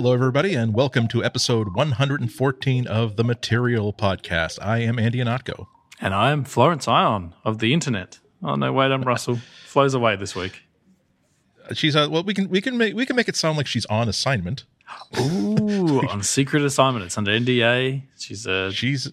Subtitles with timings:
[0.00, 4.56] Hello, everybody, and welcome to episode 114 of the Material Podcast.
[4.62, 5.66] I am Andy Ihnatko.
[6.00, 8.20] And I am Florence Ion of the internet.
[8.40, 9.40] Oh no, wait, I'm Russell.
[9.66, 10.62] Flo's away this week.
[11.72, 13.86] She's uh, well, we can we can make we can make it sound like she's
[13.86, 14.66] on assignment.
[15.18, 17.04] Ooh, on secret assignment.
[17.04, 18.04] It's under NDA.
[18.16, 19.10] She's uh, She's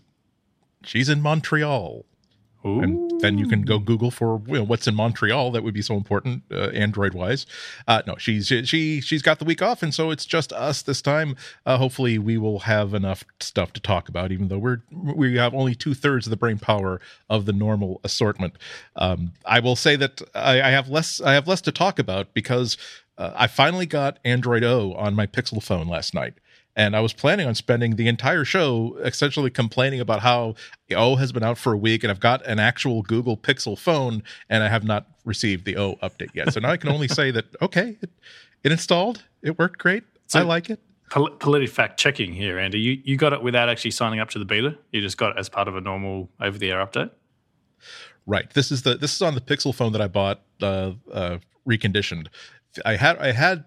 [0.83, 2.05] she's in Montreal.
[2.63, 2.80] ooh.
[2.80, 5.52] and then you can go Google for you know, what's in Montreal.
[5.52, 7.45] That would be so important, uh, Android wise.
[7.88, 11.02] Uh, no, she's she she's got the week off, and so it's just us this
[11.02, 11.35] time.
[11.66, 15.53] Uh, hopefully, we will have enough stuff to talk about, even though we're we have
[15.53, 18.55] only two thirds of the brain power of the normal assortment.
[18.95, 22.33] Um, I will say that I, I have less I have less to talk about
[22.33, 22.77] because
[23.17, 26.35] uh, I finally got Android O on my Pixel phone last night.
[26.75, 30.55] And I was planning on spending the entire show essentially complaining about how
[30.89, 33.77] the O has been out for a week and I've got an actual Google Pixel
[33.80, 36.52] phone and I have not received the O update yet.
[36.53, 38.09] So now I can only say that, okay, it,
[38.63, 39.23] it installed.
[39.41, 40.03] It worked great.
[40.27, 40.80] So- I like it.
[41.11, 42.80] Pol- Politi fact checking here, Andy.
[42.80, 44.75] You you got it without actually signing up to the beta.
[44.91, 47.11] You just got it as part of a normal over the air update.
[48.25, 48.50] Right.
[48.53, 51.38] This is the this is on the Pixel phone that I bought uh, uh,
[51.69, 52.28] reconditioned.
[52.83, 53.66] I had I had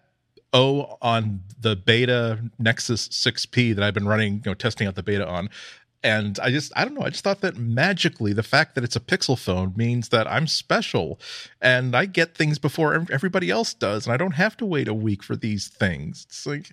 [0.53, 5.03] O on the beta Nexus 6P that I've been running, you know, testing out the
[5.03, 5.51] beta on.
[6.03, 8.95] And I just I don't know, I just thought that magically the fact that it's
[8.95, 11.19] a Pixel phone means that I'm special
[11.61, 14.95] and I get things before everybody else does and I don't have to wait a
[14.95, 16.25] week for these things.
[16.29, 16.71] It's like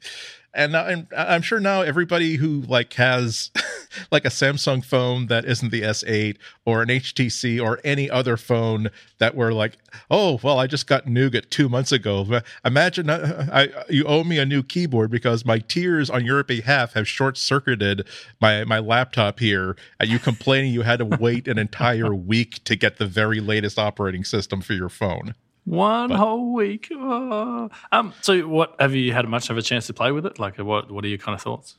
[0.56, 3.52] and I'm, I'm sure now everybody who like has
[4.12, 8.90] like a Samsung phone that isn't the S8 or an HTC or any other phone
[9.20, 9.78] that were like,
[10.10, 12.42] oh well, I just got Nougat two months ago.
[12.64, 16.94] Imagine uh, I, you owe me a new keyboard because my tears on your behalf
[16.94, 18.08] have short circuited
[18.40, 22.76] my my laptop here, and you complaining you had to wait an entire week to
[22.76, 25.36] get the very latest operating system for your phone.
[25.66, 26.90] One whole week.
[26.92, 27.70] Oh.
[27.92, 28.14] Um.
[28.22, 30.40] So, what have you had much of a chance to play with it?
[30.40, 31.78] Like, what what are your kind of thoughts?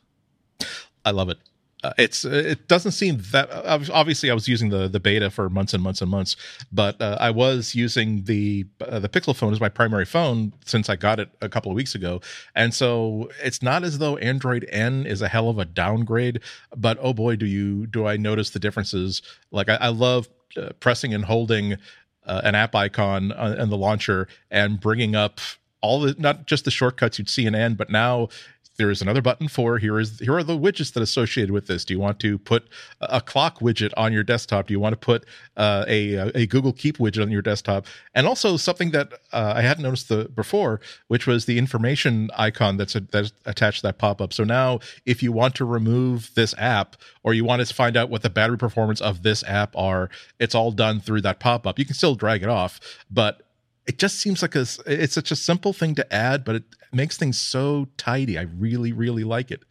[1.04, 1.38] I love it.
[1.84, 3.48] Uh, it's it doesn't seem that
[3.92, 6.34] obviously I was using the the beta for months and months and months,
[6.72, 10.88] but uh, I was using the uh, the Pixel phone as my primary phone since
[10.88, 12.20] I got it a couple of weeks ago,
[12.56, 16.40] and so it's not as though Android N is a hell of a downgrade,
[16.74, 19.22] but oh boy, do you do I notice the differences?
[19.52, 21.76] Like I, I love uh, pressing and holding
[22.26, 25.40] uh, an app icon uh, in the launcher and bringing up
[25.80, 28.28] all the not just the shortcuts you'd see in N, but now
[28.76, 31.84] there is another button for here is here are the widgets that associated with this.
[31.84, 32.68] Do you want to put
[33.00, 34.66] a clock widget on your desktop?
[34.66, 35.24] Do you want to put
[35.56, 37.86] uh, a a Google Keep widget on your desktop?
[38.14, 42.76] And also something that uh, I hadn't noticed the before, which was the information icon
[42.76, 44.32] that's that's attached to that pop up.
[44.32, 48.10] So now, if you want to remove this app or you want to find out
[48.10, 51.78] what the battery performance of this app are, it's all done through that pop up.
[51.78, 53.45] You can still drag it off, but
[53.86, 57.16] it just seems like a it's such a simple thing to add but it makes
[57.16, 58.38] things so tidy.
[58.38, 59.62] I really really like it.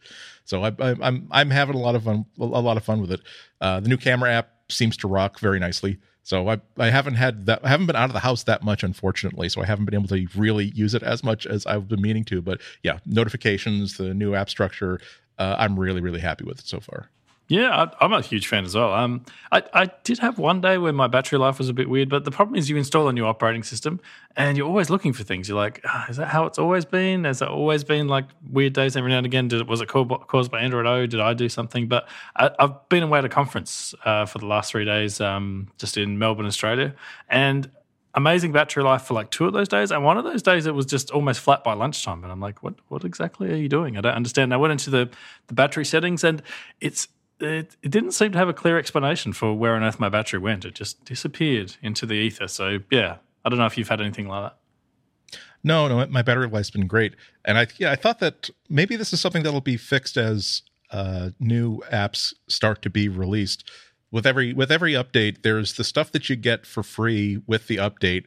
[0.44, 3.12] So I, I, i'm i'm having a lot of fun a lot of fun with
[3.12, 3.20] it.
[3.60, 5.98] Uh, the new camera app seems to rock very nicely.
[6.22, 8.82] So I, I haven't had that I haven't been out of the house that much
[8.82, 12.02] unfortunately so I haven't been able to really use it as much as I've been
[12.02, 15.00] meaning to but yeah notifications the new app structure
[15.38, 17.10] uh, I'm really really happy with it so far
[17.48, 18.92] Yeah, I, I'm a huge fan as well.
[18.92, 22.08] Um, I, I did have one day where my battery life was a bit weird,
[22.08, 24.00] but the problem is you install a new operating system
[24.36, 25.48] and you're always looking for things.
[25.48, 27.22] You're like, ah, is that how it's always been?
[27.22, 29.46] Has it always been like weird days every now and again?
[29.46, 31.06] Did was it caused by, Android O?
[31.06, 31.86] Did I do something?
[31.86, 35.68] But I, I've been away at a conference uh, for the last three days, um,
[35.78, 36.96] just in Melbourne, Australia,
[37.28, 37.70] and
[38.16, 39.92] amazing battery life for like two of those days.
[39.92, 42.24] And one of those days, it was just almost flat by lunchtime.
[42.24, 43.96] And I'm like, what, what exactly are you doing?
[43.96, 44.44] I don't understand.
[44.44, 45.10] And I went into the,
[45.46, 46.42] the battery settings and
[46.80, 47.06] it's,
[47.40, 50.40] it, it didn't seem to have a clear explanation for where on earth my battery
[50.40, 50.64] went.
[50.64, 52.48] It just disappeared into the ether.
[52.48, 55.38] So yeah, I don't know if you've had anything like that.
[55.62, 57.14] No, no, my battery life's been great,
[57.44, 61.30] and I yeah I thought that maybe this is something that'll be fixed as uh,
[61.40, 63.68] new apps start to be released.
[64.12, 67.76] With every with every update, there's the stuff that you get for free with the
[67.76, 68.26] update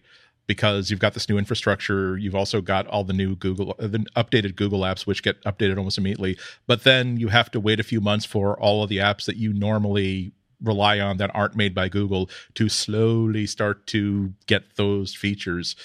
[0.49, 2.17] because you've got this new infrastructure.
[2.17, 5.77] You've also got all the new Google, uh, the updated Google apps, which get updated
[5.77, 6.39] almost immediately.
[6.65, 9.35] But then you have to wait a few months for all of the apps that
[9.35, 15.13] you normally rely on that aren't made by Google to slowly start to get those
[15.13, 15.75] features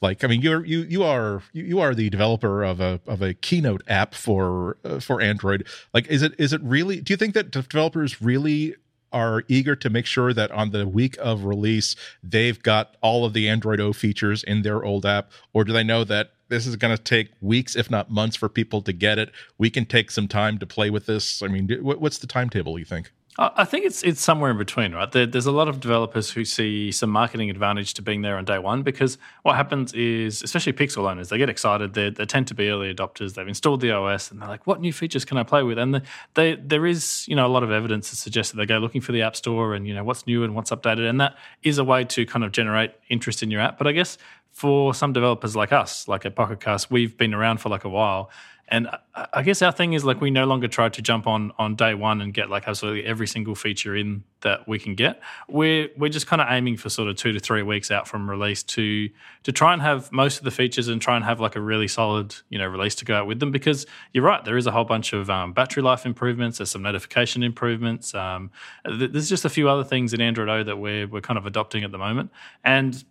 [0.00, 3.32] like i mean you're you you are you, are the developer of a of a
[3.32, 7.32] keynote app for uh, for android like is it is it really do you think
[7.32, 8.74] that developers really
[9.14, 13.32] are eager to make sure that on the week of release they've got all of
[13.32, 16.76] the android o features in their old app or do they know that this is
[16.76, 19.30] going to take weeks if not months for people to get it?
[19.56, 21.42] We can take some time to play with this.
[21.42, 25.10] I mean what's the timetable you think I think it's it's somewhere in between, right?
[25.10, 28.44] There, there's a lot of developers who see some marketing advantage to being there on
[28.44, 31.94] day one because what happens is, especially Pixel owners, they get excited.
[31.94, 33.34] They, they tend to be early adopters.
[33.34, 35.94] They've installed the OS and they're like, "What new features can I play with?" And
[35.94, 36.02] the,
[36.34, 39.00] they, there is, you know, a lot of evidence that suggests that they go looking
[39.00, 41.34] for the App Store and you know what's new and what's updated, and that
[41.64, 43.78] is a way to kind of generate interest in your app.
[43.78, 44.16] But I guess
[44.52, 47.88] for some developers like us, like at Pocket Cast, we've been around for like a
[47.88, 48.30] while
[48.68, 48.88] and
[49.32, 51.92] I guess our thing is like we no longer try to jump on on day
[51.92, 55.20] one and get like absolutely every single feature in that we can get.
[55.48, 58.28] We're we're just kind of aiming for sort of two to three weeks out from
[58.28, 59.10] release to
[59.42, 61.88] to try and have most of the features and try and have like a really
[61.88, 63.50] solid you know release to go out with them.
[63.50, 66.58] Because you're right, there is a whole bunch of um, battery life improvements.
[66.58, 68.14] There's some notification improvements.
[68.14, 68.50] Um,
[68.84, 71.84] there's just a few other things in Android O that we're we're kind of adopting
[71.84, 72.30] at the moment,
[72.64, 73.04] and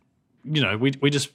[0.44, 1.30] you know we we just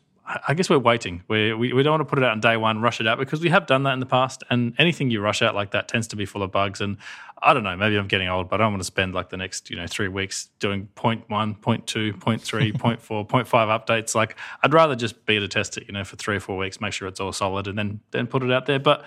[0.46, 1.22] I guess we're waiting.
[1.28, 3.18] we we, we don't want to put it out on day one, rush it out
[3.18, 4.42] because we have done that in the past.
[4.50, 6.80] And anything you rush out like that tends to be full of bugs.
[6.80, 6.98] And
[7.40, 9.36] I don't know, maybe I'm getting old, but I don't want to spend like the
[9.36, 13.46] next, you know, three weeks doing point one, point two, point three, point four, point
[13.46, 14.14] five updates.
[14.14, 16.92] Like I'd rather just beta test it, you know, for three or four weeks, make
[16.92, 18.78] sure it's all solid and then then put it out there.
[18.78, 19.04] But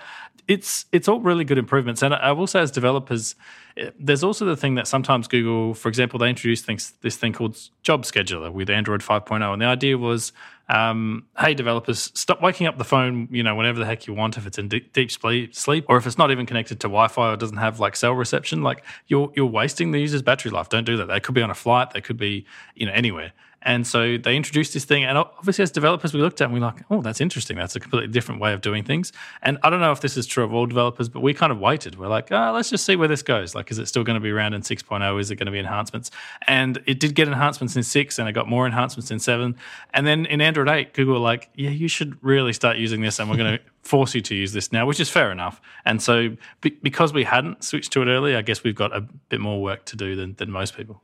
[0.48, 2.02] it's it's all really good improvements.
[2.02, 3.34] And I will say as developers,
[3.76, 7.32] eh, there's also the thing that sometimes Google, for example, they introduced things this thing
[7.32, 9.52] called Job Scheduler with Android 5.0.
[9.52, 10.32] And the idea was
[10.68, 14.36] um, hey developers, stop waking up the phone, you know, whenever the heck you want
[14.36, 17.36] if it's in deep, deep sleep, or if it's not even connected to Wi-Fi or
[17.36, 18.62] doesn't have like cell reception.
[18.62, 20.68] Like you're you're wasting the user's battery life.
[20.68, 21.06] Don't do that.
[21.06, 21.90] They could be on a flight.
[21.92, 23.32] They could be you know anywhere.
[23.64, 25.04] And so they introduced this thing.
[25.04, 27.56] And obviously, as developers, we looked at it and we are like, oh, that's interesting.
[27.56, 29.12] That's a completely different way of doing things.
[29.42, 31.58] And I don't know if this is true of all developers, but we kind of
[31.58, 31.98] waited.
[31.98, 33.54] We're like, oh, let's just see where this goes.
[33.54, 35.20] Like, is it still going to be around in 6.0?
[35.20, 36.10] Is it going to be enhancements?
[36.46, 39.56] And it did get enhancements in 6 and it got more enhancements in 7.
[39.94, 43.18] And then in Android 8, Google were like, yeah, you should really start using this
[43.18, 45.60] and we're going to force you to use this now, which is fair enough.
[45.84, 49.00] And so be- because we hadn't switched to it early, I guess we've got a
[49.00, 51.02] bit more work to do than, than most people.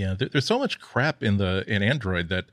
[0.00, 2.46] Yeah, there, there's so much crap in the in Android that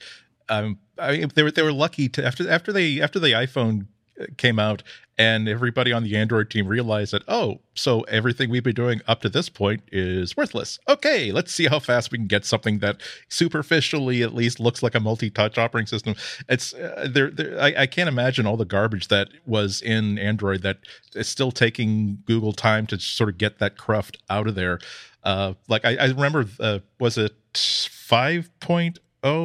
[0.50, 3.88] um, I they were they were lucky to after after they after the iPhone
[4.36, 4.82] came out
[5.20, 9.22] and everybody on the Android team realized that oh so everything we've been doing up
[9.22, 10.78] to this point is worthless.
[10.90, 13.00] Okay, let's see how fast we can get something that
[13.30, 16.16] superficially at least looks like a multi-touch operating system.
[16.50, 20.64] It's uh, there, there I, I, can't imagine all the garbage that was in Android
[20.64, 20.80] that
[21.16, 24.80] is still taking Google time to sort of get that cruft out of there.
[25.28, 28.98] Uh, like I, I remember, uh, was it 5.0?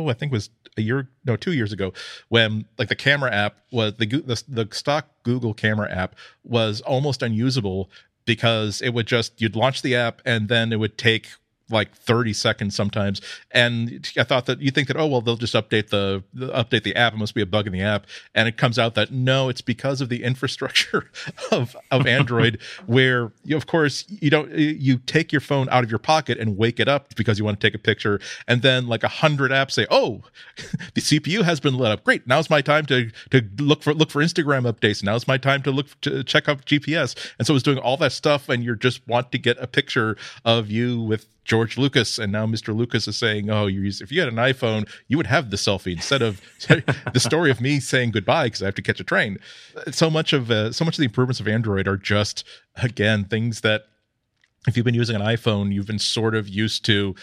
[0.08, 1.92] I think was a year, no, two years ago,
[2.28, 6.14] when like the camera app was the the, the stock Google camera app
[6.44, 7.90] was almost unusable
[8.24, 11.30] because it would just you'd launch the app and then it would take
[11.70, 13.20] like 30 seconds sometimes.
[13.50, 16.82] And i thought that you think that oh well they'll just update the, the, update
[16.82, 17.14] the app.
[17.14, 18.06] It must be a bug in the app.
[18.34, 21.10] And it comes out that no it's because of the infrastructure
[21.50, 25.90] of of android where you, of course you don't you take your phone out of
[25.90, 28.20] your pocket and wake it up because you want to take a picture.
[28.46, 30.22] And then like a hundred apps say oh
[30.94, 32.04] the cpu has been lit up.
[32.04, 32.26] Great.
[32.26, 35.02] Now's my time to to look for look for instagram updates.
[35.02, 38.12] Now's my time to look to check out gps and so it's doing all that
[38.12, 42.30] stuff and you just want to get a picture of you with George Lucas, and
[42.30, 42.74] now Mr.
[42.74, 45.92] Lucas is saying, "Oh, you if you had an iPhone, you would have the selfie
[45.92, 46.40] instead of
[47.12, 49.38] the story of me saying goodbye because I have to catch a train."
[49.90, 52.44] So much of uh, so much of the improvements of Android are just
[52.76, 53.86] again things that
[54.68, 57.14] if you've been using an iPhone, you've been sort of used to.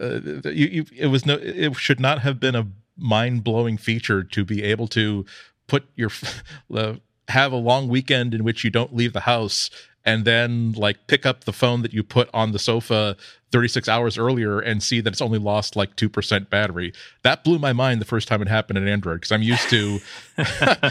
[0.00, 4.22] Uh, you, you, it was no, it should not have been a mind blowing feature
[4.24, 5.24] to be able to
[5.66, 6.10] put your
[6.74, 6.94] uh,
[7.28, 9.70] have a long weekend in which you don't leave the house
[10.04, 13.16] and then like pick up the phone that you put on the sofa
[13.52, 16.92] 36 hours earlier and see that it's only lost like 2% battery.
[17.22, 19.98] That blew my mind the first time it happened in Android because I'm used to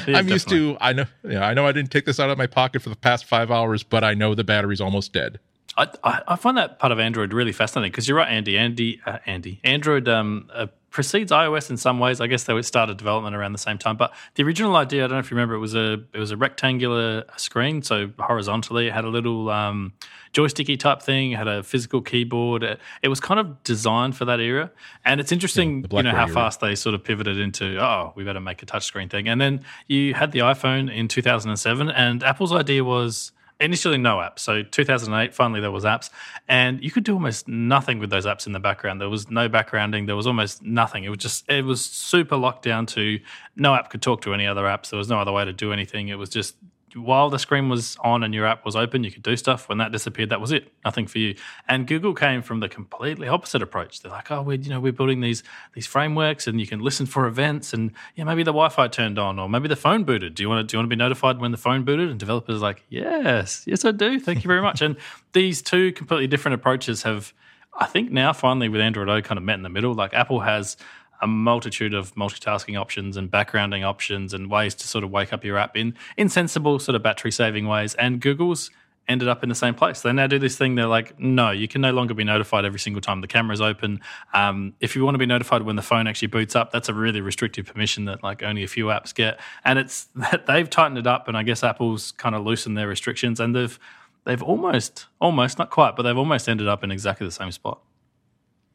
[0.07, 2.47] I'm used to I know yeah, I know I didn't take this out of my
[2.47, 5.39] pocket for the past 5 hours but I know the battery's almost dead.
[5.77, 8.57] I, I, find that part of Android really fascinating because you're right, Andy.
[8.57, 9.61] Andy, uh, Andy.
[9.63, 12.19] Android um, uh, precedes iOS in some ways.
[12.21, 13.97] I guess they started development around the same time.
[13.97, 16.31] But the original idea, I don't know if you remember, it was a it was
[16.31, 19.93] a rectangular screen, so horizontally it had a little um,
[20.33, 22.63] joysticky type thing, it had a physical keyboard.
[22.63, 24.71] It, it, was kind of designed for that era,
[25.05, 26.33] and it's interesting, yeah, you know, how era.
[26.33, 29.27] fast they sort of pivoted into oh, we better make a touchscreen thing.
[29.27, 34.39] And then you had the iPhone in 2007, and Apple's idea was initially no apps.
[34.39, 36.09] So 2008, finally there was apps,
[36.47, 39.01] and you could do almost nothing with those apps in the background.
[39.01, 40.07] There was no backgrounding.
[40.07, 41.03] There was almost nothing.
[41.03, 43.19] It was just it was super locked down to
[43.55, 44.89] no app could talk to any other apps.
[44.89, 46.07] There was no other way to do anything.
[46.07, 46.55] It was just
[46.95, 49.69] while the screen was on and your app was open, you could do stuff.
[49.69, 50.71] When that disappeared, that was it.
[50.83, 51.35] Nothing for you.
[51.67, 54.01] And Google came from the completely opposite approach.
[54.01, 55.43] They're like, oh, we're you know we're building these
[55.73, 59.39] these frameworks, and you can listen for events, and yeah, maybe the Wi-Fi turned on,
[59.39, 60.35] or maybe the phone booted.
[60.35, 62.09] Do you want to do you want to be notified when the phone booted?
[62.09, 64.19] And developers are like, yes, yes, I do.
[64.19, 64.81] Thank you very much.
[64.81, 64.97] and
[65.33, 67.33] these two completely different approaches have.
[67.81, 69.93] I think now finally with Android O kind of met in the middle.
[69.93, 70.75] Like Apple has
[71.21, 75.43] a multitude of multitasking options and backgrounding options and ways to sort of wake up
[75.43, 77.95] your app in in sensible sort of battery saving ways.
[77.95, 78.71] And Google's
[79.09, 80.01] ended up in the same place.
[80.01, 80.75] They now do this thing.
[80.75, 83.99] They're like, no, you can no longer be notified every single time the camera's open.
[84.33, 86.93] Um, if you want to be notified when the phone actually boots up, that's a
[86.93, 89.39] really restrictive permission that like only a few apps get.
[89.65, 92.87] And it's that they've tightened it up, and I guess Apple's kind of loosened their
[92.87, 93.79] restrictions, and they've
[94.25, 97.81] they've almost almost not quite, but they've almost ended up in exactly the same spot.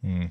[0.02, 0.26] Hmm.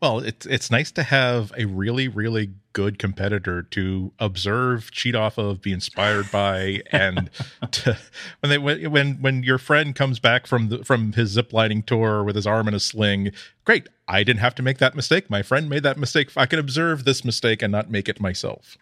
[0.00, 5.38] Well, it's it's nice to have a really really good competitor to observe, cheat off
[5.38, 7.30] of, be inspired by, and
[7.70, 7.96] to,
[8.40, 12.36] when they when when your friend comes back from the, from his ziplining tour with
[12.36, 13.32] his arm in a sling,
[13.64, 13.88] great!
[14.06, 15.30] I didn't have to make that mistake.
[15.30, 16.30] My friend made that mistake.
[16.36, 18.76] I can observe this mistake and not make it myself.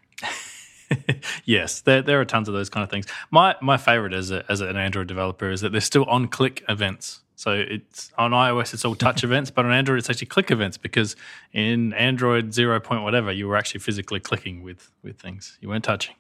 [1.45, 3.07] yes, there, there are tons of those kind of things.
[3.31, 6.65] My my favorite as a, as an Android developer is that they're still on click
[6.69, 10.51] events so it's on iOS, it's all touch events, but on Android, it's actually click
[10.51, 11.17] events because
[11.53, 15.59] in Android zero point whatever, you were actually physically clicking with with things.
[15.61, 16.15] You weren't touching.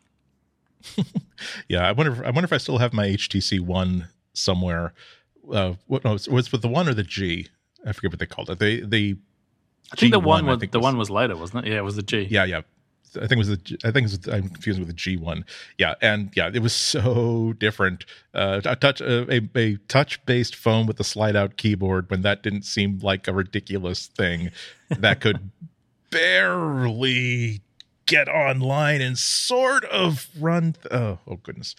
[1.68, 2.12] yeah, I wonder.
[2.12, 4.92] If, I wonder if I still have my HTC One somewhere.
[5.50, 7.48] Uh, what no, was it with the one or the G?
[7.86, 8.58] I forget what they called it.
[8.58, 9.16] They the
[9.92, 11.70] I think G1, the one was the was, one was later, wasn't it?
[11.70, 12.26] Yeah, it was the G.
[12.30, 12.62] Yeah, yeah.
[13.16, 15.44] I think it was the I think it was, I'm confused with the G one.
[15.78, 18.04] Yeah, and yeah, it was so different.
[18.32, 22.42] Uh, a touch a, a touch based phone with a slide out keyboard when that
[22.42, 24.50] didn't seem like a ridiculous thing
[24.90, 25.50] that could
[26.10, 27.60] barely
[28.06, 30.74] get online and sort of run.
[30.74, 31.74] Th- oh, oh goodness.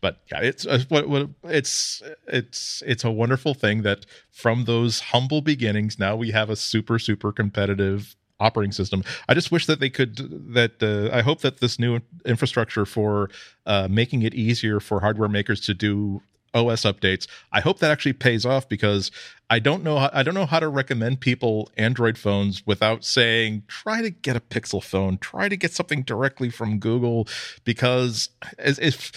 [0.00, 5.00] But yeah, it's uh, what, what it's it's it's a wonderful thing that from those
[5.00, 9.02] humble beginnings now we have a super super competitive operating system.
[9.28, 10.16] I just wish that they could
[10.54, 13.30] that uh, I hope that this new infrastructure for
[13.66, 16.22] uh, making it easier for hardware makers to do
[16.54, 17.26] OS updates.
[17.52, 19.10] I hope that actually pays off because
[19.50, 24.02] I don't know I don't know how to recommend people Android phones without saying try
[24.02, 27.28] to get a Pixel phone, try to get something directly from Google
[27.64, 29.12] because if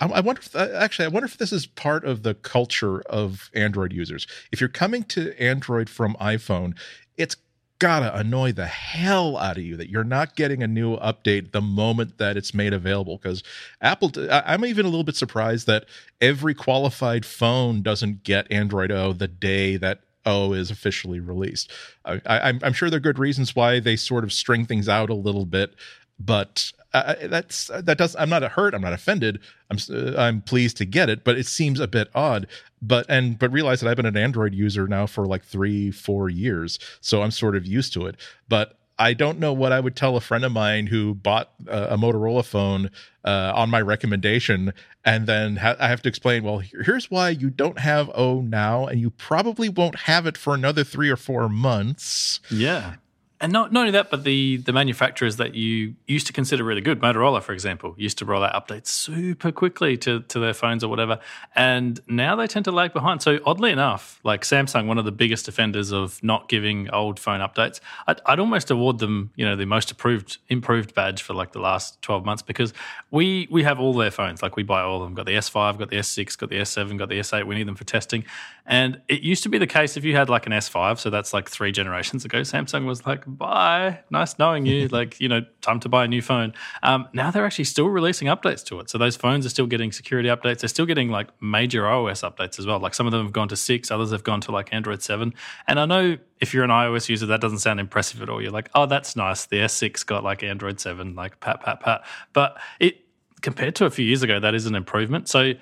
[0.00, 3.92] I wonder if actually I wonder if this is part of the culture of Android
[3.92, 4.26] users.
[4.50, 6.76] If you're coming to Android from iPhone,
[7.16, 7.36] it's
[7.82, 11.60] gotta annoy the hell out of you that you're not getting a new update the
[11.60, 13.42] moment that it's made available because
[13.80, 15.84] apple i'm even a little bit surprised that
[16.20, 21.72] every qualified phone doesn't get android o the day that o is officially released.
[22.04, 22.20] I,
[22.62, 25.44] i'm sure there are good reasons why they sort of string things out a little
[25.44, 25.74] bit
[26.20, 30.84] but that's that does i'm not hurt i'm not offended i'm uh, i'm pleased to
[30.84, 32.46] get it but it seems a bit odd
[32.80, 36.28] but and but realize that i've been an android user now for like three four
[36.28, 38.16] years so i'm sort of used to it
[38.48, 41.94] but I don't know what I would tell a friend of mine who bought a,
[41.94, 42.90] a Motorola phone
[43.24, 44.72] uh, on my recommendation,
[45.04, 46.44] and then ha- I have to explain.
[46.44, 50.54] Well, here's why you don't have O now, and you probably won't have it for
[50.54, 52.38] another three or four months.
[52.50, 52.94] Yeah,
[53.42, 56.80] and not, not only that, but the, the manufacturers that you used to consider really
[56.80, 60.84] good, Motorola, for example, used to roll out updates super quickly to, to their phones
[60.84, 61.18] or whatever.
[61.56, 63.20] And now they tend to lag behind.
[63.20, 67.40] So, oddly enough, like Samsung, one of the biggest offenders of not giving old phone
[67.40, 71.50] updates, I'd, I'd almost award them, you know, the most approved, improved badge for like
[71.50, 72.72] the last 12 months because
[73.10, 74.40] we, we have all their phones.
[74.40, 75.14] Like we buy all of them.
[75.14, 77.44] Got the S5, got the S6, got the S7, got the S8.
[77.44, 78.24] We need them for testing.
[78.66, 81.32] And it used to be the case if you had like an S5, so that's
[81.32, 84.88] like three generations ago, Samsung was like, bye, nice knowing you.
[84.92, 86.54] like, you know, time to buy a new phone.
[86.82, 88.90] Um, now they're actually still releasing updates to it.
[88.90, 90.60] So those phones are still getting security updates.
[90.60, 92.78] They're still getting like major OS updates as well.
[92.78, 95.34] Like some of them have gone to six, others have gone to like Android 7.
[95.66, 98.42] And I know if you're an iOS user, that doesn't sound impressive at all.
[98.42, 99.46] You're like, oh, that's nice.
[99.46, 102.04] The S6 got like Android 7, like pat, pat, pat.
[102.32, 102.98] But it,
[103.42, 105.28] compared to a few years ago, that is an improvement.
[105.28, 105.52] So,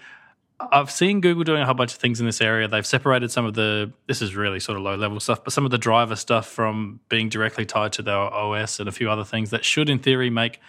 [0.73, 2.69] I've seen Google doing a whole bunch of things in this area.
[2.69, 5.65] They've separated some of the, this is really sort of low level stuff, but some
[5.65, 9.25] of the driver stuff from being directly tied to their OS and a few other
[9.25, 10.61] things that should, in theory, make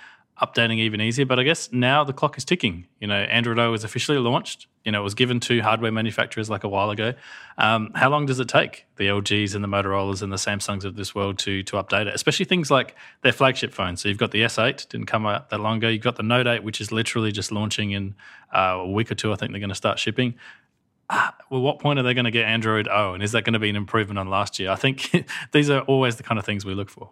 [0.41, 1.25] updating even easier.
[1.25, 2.87] But I guess now the clock is ticking.
[2.99, 4.67] You know, Android O is officially launched.
[4.83, 7.13] You know, it was given to hardware manufacturers like a while ago.
[7.57, 10.95] Um, how long does it take the LGs and the Motorola's and the Samsungs of
[10.95, 12.15] this world to to update it?
[12.15, 14.01] Especially things like their flagship phones.
[14.01, 15.87] So you've got the S8, didn't come out that long ago.
[15.87, 18.15] You've got the Note 8, which is literally just launching in
[18.53, 19.31] uh, a week or two.
[19.31, 20.35] I think they're going to start shipping.
[21.09, 23.13] Uh, well, what point are they going to get Android O?
[23.13, 24.71] And is that going to be an improvement on last year?
[24.71, 27.11] I think these are always the kind of things we look for.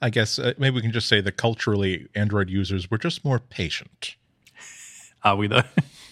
[0.00, 3.38] I guess uh, maybe we can just say that culturally, Android users were just more
[3.38, 4.16] patient.
[5.24, 5.62] Are we though?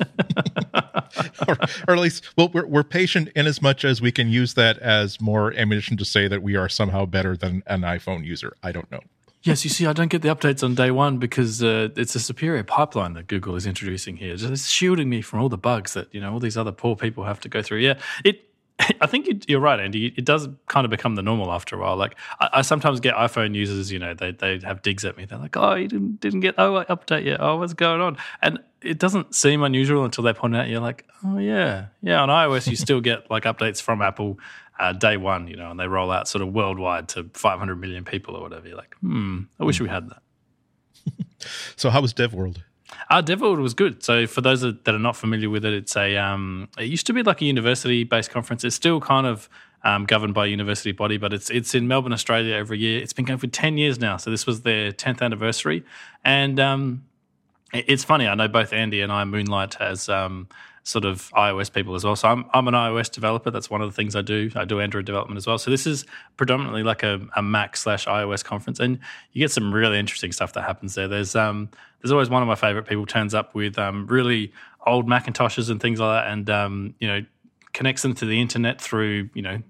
[1.48, 1.56] or,
[1.88, 4.78] or, at least, well, we're, we're patient in as much as we can use that
[4.78, 8.56] as more ammunition to say that we are somehow better than an iPhone user.
[8.62, 9.00] I don't know.
[9.44, 12.20] Yes, you see, I don't get the updates on day one because uh, it's a
[12.20, 14.36] superior pipeline that Google is introducing here.
[14.38, 17.24] It's shielding me from all the bugs that you know all these other poor people
[17.24, 17.78] have to go through.
[17.78, 18.48] Yeah, it.
[19.00, 20.12] I think you're right, Andy.
[20.16, 21.96] It does kind of become the normal after a while.
[21.96, 25.24] Like I, sometimes get iPhone users, you know, they they have digs at me.
[25.24, 27.40] They're like, "Oh, you didn't didn't get oh update yet.
[27.40, 30.68] Oh, what's going on?" And it doesn't seem unusual until they point out.
[30.68, 34.38] You're like, "Oh yeah, yeah." On iOS, you still get like updates from Apple
[34.78, 38.04] uh, day one, you know, and they roll out sort of worldwide to 500 million
[38.04, 38.66] people or whatever.
[38.66, 41.46] You're like, hmm, I wish we had that.
[41.76, 42.62] so, how was DevWorld?
[43.10, 44.02] Uh, DevWorld was good.
[44.02, 47.12] So, for those that are not familiar with it, it's a um, it used to
[47.12, 48.64] be like a university based conference.
[48.64, 49.48] It's still kind of
[49.84, 53.02] um, governed by a university body, but it's it's in Melbourne, Australia every year.
[53.02, 54.16] It's been going for 10 years now.
[54.16, 55.84] So, this was their 10th anniversary.
[56.24, 57.04] And um,
[57.72, 60.48] it's funny, I know both Andy and I moonlight as um,
[60.84, 62.16] sort of iOS people as well.
[62.16, 63.50] So I'm I'm an iOS developer.
[63.50, 64.50] That's one of the things I do.
[64.56, 65.58] I do Android development as well.
[65.58, 66.04] So this is
[66.36, 68.98] predominantly like a, a Mac slash iOS conference, and
[69.32, 71.08] you get some really interesting stuff that happens there.
[71.08, 71.68] There's um
[72.00, 74.52] there's always one of my favorite people turns up with um really
[74.86, 77.20] old Macintoshes and things like that, and um you know
[77.72, 79.62] connects them to the internet through you know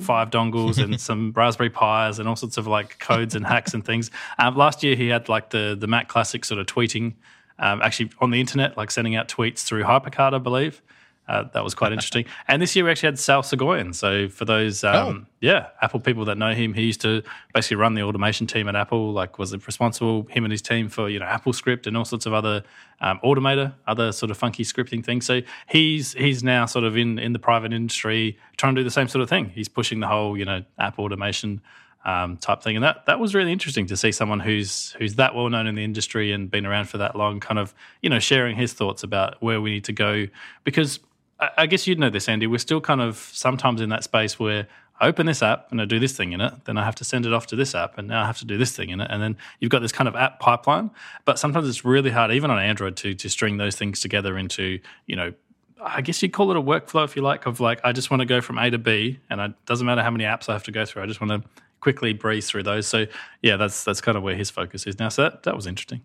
[0.00, 3.84] five dongles and some Raspberry Pis and all sorts of like codes and hacks and
[3.84, 4.10] things.
[4.38, 7.14] Um, last year he had like the the Mac Classic sort of tweeting
[7.58, 10.82] um, actually on the internet, like sending out tweets through HyperCard, I believe.
[11.28, 12.24] Uh, that was quite interesting.
[12.48, 13.94] and this year we actually had Sal Soghoian.
[13.94, 15.32] So for those, um, oh.
[15.40, 17.22] yeah, Apple people that know him, he used to
[17.52, 19.12] basically run the automation team at Apple.
[19.12, 22.24] Like, was responsible him and his team for you know Apple Script and all sorts
[22.24, 22.62] of other
[23.00, 25.26] um, Automator, other sort of funky scripting things.
[25.26, 28.90] So he's he's now sort of in in the private industry trying to do the
[28.90, 29.50] same sort of thing.
[29.50, 31.60] He's pushing the whole you know app automation
[32.04, 32.76] um, type thing.
[32.76, 35.74] And that that was really interesting to see someone who's who's that well known in
[35.74, 39.02] the industry and been around for that long, kind of you know sharing his thoughts
[39.02, 40.26] about where we need to go.
[40.64, 41.00] Because
[41.38, 42.46] I, I guess you'd know this, Andy.
[42.46, 44.68] We're still kind of sometimes in that space where
[45.00, 47.04] I open this app and I do this thing in it, then I have to
[47.04, 49.00] send it off to this app, and now I have to do this thing in
[49.00, 50.90] it, and then you've got this kind of app pipeline.
[51.24, 54.80] But sometimes it's really hard, even on Android, to to string those things together into
[55.06, 55.32] you know
[55.80, 58.20] I guess you'd call it a workflow if you like, of like, I just want
[58.20, 60.64] to go from A to B, and it doesn't matter how many apps I have
[60.64, 61.02] to go through.
[61.02, 61.48] I just want to
[61.80, 62.86] quickly breeze through those.
[62.86, 63.06] So
[63.42, 65.08] yeah, that's that's kind of where his focus is now.
[65.08, 66.02] So that, that was interesting.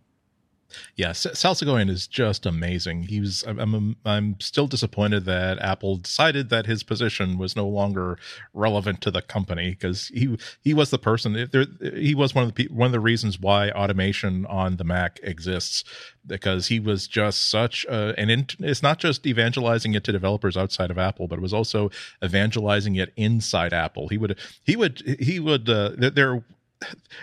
[0.96, 3.04] Yeah, Soghoian is just amazing.
[3.04, 3.44] He was.
[3.48, 3.96] I'm, I'm.
[4.06, 8.18] I'm still disappointed that Apple decided that his position was no longer
[8.54, 11.50] relevant to the company because he he was the person.
[11.52, 15.20] There, he was one of the one of the reasons why automation on the Mac
[15.24, 15.84] exists
[16.26, 20.90] because he was just such a, and it's not just evangelizing it to developers outside
[20.90, 21.90] of Apple, but it was also
[22.24, 24.08] evangelizing it inside Apple.
[24.08, 26.44] He would he would he would uh, there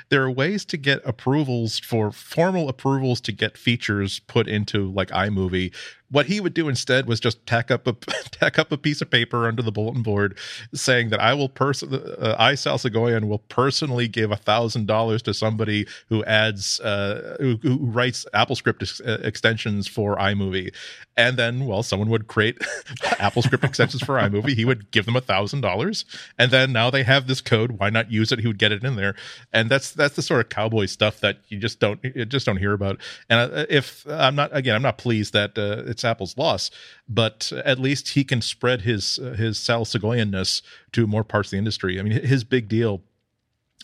[0.08, 5.08] there are ways to get approvals for formal approvals to get features put into like
[5.10, 5.74] iMovie
[6.10, 7.92] what he would do instead was just tack up a
[8.30, 10.36] tack up a piece of paper under the bulletin board
[10.74, 15.22] saying that I will person uh, I Sal Soghoian will personally give a thousand dollars
[15.22, 20.74] to somebody who adds uh, who, who, writes AppleScript ex- uh, extensions for iMovie,
[21.16, 22.58] and then well someone would create
[23.02, 24.54] AppleScript extensions for iMovie.
[24.54, 26.04] He would give them a thousand dollars,
[26.38, 27.72] and then now they have this code.
[27.72, 28.40] Why not use it?
[28.40, 29.14] He would get it in there,
[29.52, 32.58] and that's that's the sort of cowboy stuff that you just don't you just don't
[32.58, 33.00] hear about.
[33.28, 36.70] And uh, if I'm not again, I'm not pleased that uh, it's it's Apple's loss,
[37.08, 41.58] but at least he can spread his his Sal Soghoianness to more parts of the
[41.58, 42.00] industry.
[42.00, 43.02] I mean, his big deal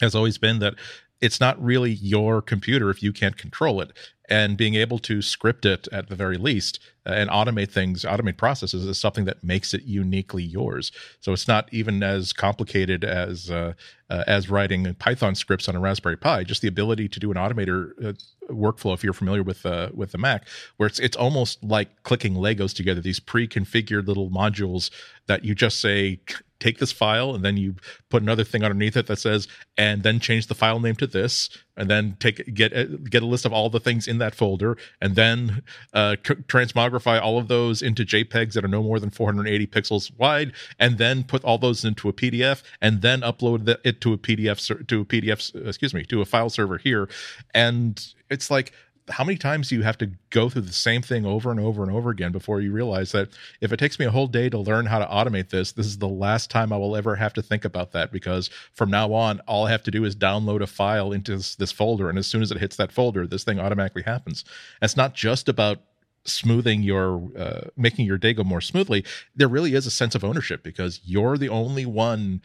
[0.01, 0.75] has always been that
[1.21, 3.93] it's not really your computer if you can't control it
[4.29, 8.37] and being able to script it at the very least uh, and automate things automate
[8.37, 10.91] processes is something that makes it uniquely yours.
[11.21, 13.75] So it's not even as complicated as uh,
[14.11, 17.37] uh, as writing python scripts on a raspberry pi just the ability to do an
[17.37, 18.13] automator uh,
[18.53, 22.35] workflow if you're familiar with uh, with the mac where it's it's almost like clicking
[22.35, 24.91] legos together these pre-configured little modules
[25.27, 26.21] that you just say
[26.61, 27.75] take this file and then you
[28.11, 31.49] put another thing underneath it that says and then change the file name to this
[31.77, 35.15] and then take get get a list of all the things in that folder and
[35.15, 40.17] then uh, transmogrify all of those into jpegs that are no more than 480 pixels
[40.17, 44.19] wide and then put all those into a pdf and then upload it to a
[44.19, 47.09] pdf to a pdf excuse me to a file server here.
[47.55, 48.73] And it's like
[49.09, 51.83] how many times do you have to go through the same thing over and over
[51.83, 53.29] and over again before you realize that
[53.61, 55.99] if it takes me a whole day to learn how to automate this, this is
[55.99, 59.41] the last time I will ever have to think about that because from now on,
[59.41, 62.09] all I have to do is download a file into this, this folder.
[62.09, 64.45] And as soon as it hits that folder, this thing automatically happens.
[64.81, 65.79] And it's not just about
[66.25, 69.05] smoothing your uh, making your day go more smoothly
[69.37, 72.43] there really is a sense of ownership because you're the only one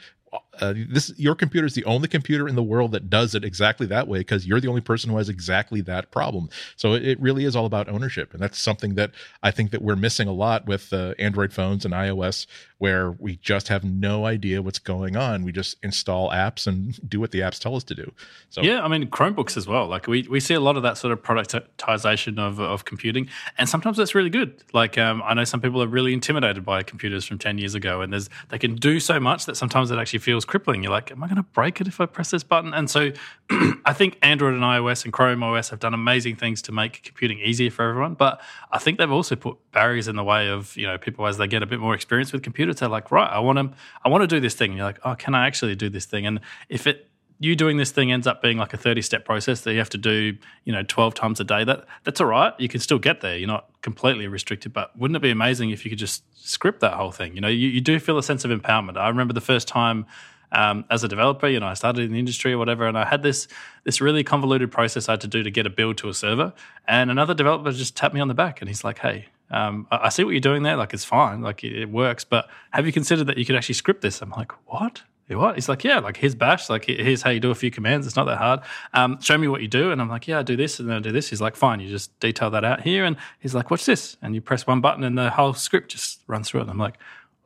[0.60, 3.86] uh, this your computer is the only computer in the world that does it exactly
[3.88, 6.50] that way because you're the only person who has exactly that problem.
[6.76, 9.12] So it, it, really is all about ownership, and that's something that
[9.44, 12.46] I think that we're missing a lot with uh, Android phones and iOS,
[12.82, 15.44] where we just have no idea what's going on.
[15.44, 18.12] We just install apps and do what the apps tell us to do.
[18.50, 19.86] So yeah, I mean Chromebooks as well.
[19.86, 23.70] Like we, we see a lot of that sort of productization of of computing, and
[23.70, 24.64] sometimes that's really good.
[24.74, 28.02] Like um, I know some people are really intimidated by computers from ten years ago,
[28.02, 30.82] and there's they can do so much that sometimes it actually feels crippling.
[30.82, 32.74] You're like, am I going to break it if I press this button?
[32.74, 33.12] And so
[33.86, 37.38] I think Android and iOS and Chrome OS have done amazing things to make computing
[37.42, 38.42] easier for everyone, but
[38.72, 41.46] I think they've also put barriers in the way of you know people as they
[41.46, 42.71] get a bit more experience with computers.
[42.80, 44.72] They're like, right, I want to I want to do this thing.
[44.72, 46.26] And you're like, oh, can I actually do this thing?
[46.26, 47.08] And if it
[47.42, 49.90] you doing this thing ends up being like a 30 step process that you have
[49.90, 51.64] to do, you know, 12 times a day.
[51.64, 52.54] That that's all right.
[52.60, 53.36] You can still get there.
[53.36, 56.94] You're not completely restricted, but wouldn't it be amazing if you could just script that
[56.94, 57.34] whole thing?
[57.34, 58.96] You know, you, you do feel a sense of empowerment.
[58.96, 60.06] I remember the first time
[60.52, 63.06] um, as a developer, you know, I started in the industry or whatever, and I
[63.06, 63.48] had this
[63.86, 66.54] this really convoluted process I had to do to get a build to a server.
[66.88, 70.06] And another developer just tapped me on the back and he's like, "Hey, um, I,
[70.06, 70.76] I, see what you're doing there.
[70.76, 71.42] Like, it's fine.
[71.42, 72.24] Like, it, it, works.
[72.24, 75.04] But have you considered that you could actually script this?" I'm like, "What?
[75.36, 75.56] what?
[75.56, 76.70] He's like, yeah, like here's bash.
[76.70, 78.08] Like here's how you do a few commands.
[78.08, 78.62] It's not that hard.
[78.94, 79.92] Um, show me what you do.
[79.92, 81.30] And I'm like, yeah, I do this and then I do this.
[81.30, 83.06] He's like, fine, you just detail that out here.
[83.06, 84.18] And he's like, what's this?
[84.22, 86.64] And you press one button and the whole script just runs through it.
[86.64, 86.98] And I'm like,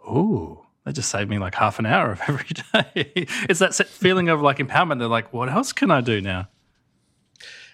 [0.06, 3.28] oh, that just saved me like half an hour of every day.
[3.50, 5.00] it's that feeling of like empowerment.
[5.00, 6.48] They're like, what else can I do now?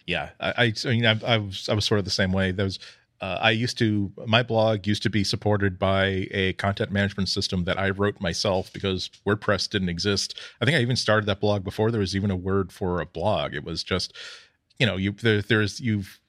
[0.08, 2.52] Yeah, I, I, I mean, I, I, was, I was sort of the same way.
[2.52, 2.80] There was
[3.22, 7.66] uh, I used to, my blog used to be supported by a content management system
[7.66, 10.40] that I wrote myself because WordPress didn't exist.
[10.60, 13.06] I think I even started that blog before there was even a word for a
[13.06, 13.54] blog.
[13.54, 14.16] It was just,
[14.80, 16.20] you know, you there, there's you've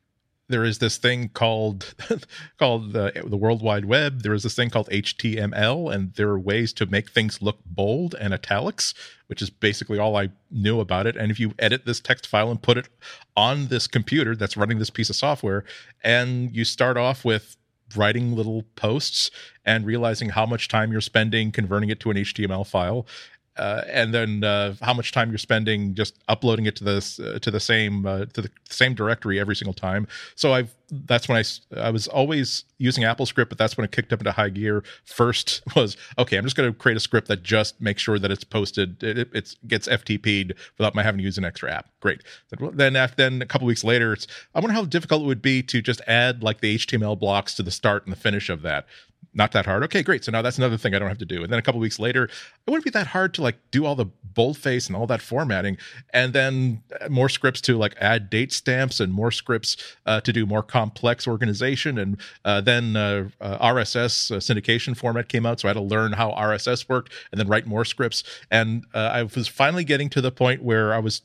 [0.48, 1.94] there is this thing called
[2.59, 4.22] called the, the World Wide Web.
[4.22, 8.14] There is this thing called HTML, and there are ways to make things look bold
[8.20, 8.94] and italics,
[9.26, 11.16] which is basically all I knew about it.
[11.16, 12.88] And if you edit this text file and put it
[13.37, 15.64] on this computer that's running this piece of software,
[16.02, 17.57] and you start off with
[17.96, 19.31] writing little posts
[19.64, 23.07] and realizing how much time you're spending converting it to an HTML file
[23.56, 27.38] uh, and then uh, how much time you're spending just uploading it to this uh,
[27.42, 30.06] to the same uh, to the same directory every single time.
[30.34, 34.12] So I've that's when I I was always using AppleScript, but that's when it kicked
[34.12, 34.85] up into high gear.
[35.05, 38.31] First was okay, I'm just going to create a script that just makes sure that
[38.31, 41.88] it's posted, it, it gets FTP'd without my having to use an extra app.
[42.00, 42.22] Great.
[42.50, 45.81] Then then a couple weeks later, it's I wonder how difficult it would be to
[45.81, 48.87] just add like the HTML blocks to the start and the finish of that
[49.35, 49.83] not that hard.
[49.85, 50.24] Okay, great.
[50.24, 51.42] So now that's another thing I don't have to do.
[51.42, 52.31] And then a couple weeks later, it
[52.70, 55.78] wouldn't be that hard to like do all the boldface and all that formatting,
[56.11, 59.76] and then more scripts to like add date stamps and more scripts
[60.07, 61.98] uh, to do more complex organization.
[61.98, 65.82] And uh, then uh, uh RSS uh, syndication format came out, so I had to
[65.94, 68.24] learn how RSS worked and then write more scripts.
[68.50, 71.22] And uh, I was finally getting to the point where I was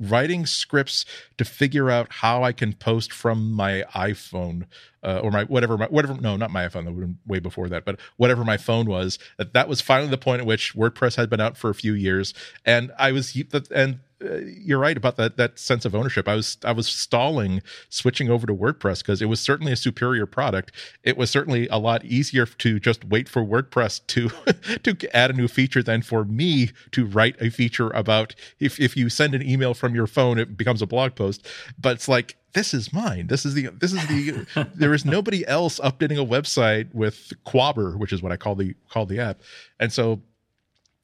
[0.00, 1.04] writing scripts
[1.38, 4.66] to figure out how I can post from my iPhone
[5.04, 8.42] uh, or my whatever my whatever no not my iPhone way before that but whatever
[8.44, 11.56] my phone was that that was finally the point at which WordPress had been out
[11.56, 15.84] for a few years and I was and uh, you're right about that that sense
[15.84, 16.28] of ownership.
[16.28, 20.26] I was I was stalling switching over to WordPress because it was certainly a superior
[20.26, 20.72] product.
[21.02, 24.30] It was certainly a lot easier to just wait for WordPress to
[24.92, 28.96] to add a new feature than for me to write a feature about if if
[28.96, 31.46] you send an email from your phone it becomes a blog post.
[31.78, 33.26] But it's like this is mine.
[33.26, 37.98] This is the this is the there is nobody else updating a website with Quabber,
[37.98, 39.40] which is what I call the call the app.
[39.78, 40.22] And so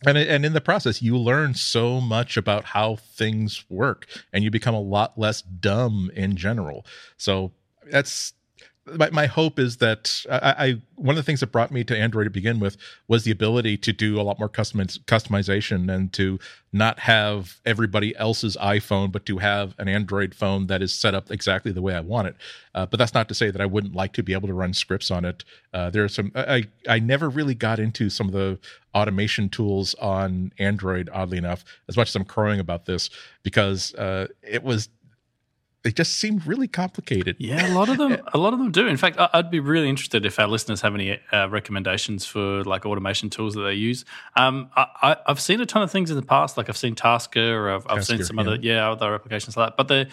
[0.07, 4.51] and and in the process you learn so much about how things work and you
[4.51, 6.85] become a lot less dumb in general.
[7.17, 7.53] So
[7.91, 8.33] that's
[8.97, 11.97] my, my hope is that I, I, one of the things that brought me to
[11.97, 12.77] Android to begin with
[13.09, 16.39] was the ability to do a lot more custom customization and to
[16.73, 21.31] not have everybody else's iPhone, but to have an Android phone that is set up
[21.31, 22.37] exactly the way I want it.
[22.75, 24.73] Uh, but that's not to say that I wouldn't like to be able to run
[24.73, 25.45] scripts on it.
[25.73, 28.59] Uh, there are some I I never really got into some of the
[28.95, 33.11] automation tools on Android, oddly enough, as much as I'm crowing about this
[33.43, 34.89] because uh, it was
[35.83, 37.37] they just seem really complicated.
[37.39, 38.19] Yeah, a lot of them.
[38.35, 38.87] a lot of them do.
[38.87, 42.85] In fact, I'd be really interested if our listeners have any uh, recommendations for like
[42.85, 44.05] automation tools that they use.
[44.37, 46.59] Um, I, have seen a ton of things in the past.
[46.59, 48.43] Like I've seen Tasker, or I've, I've seen some yeah.
[48.43, 49.77] other yeah other applications like that.
[49.79, 50.09] But the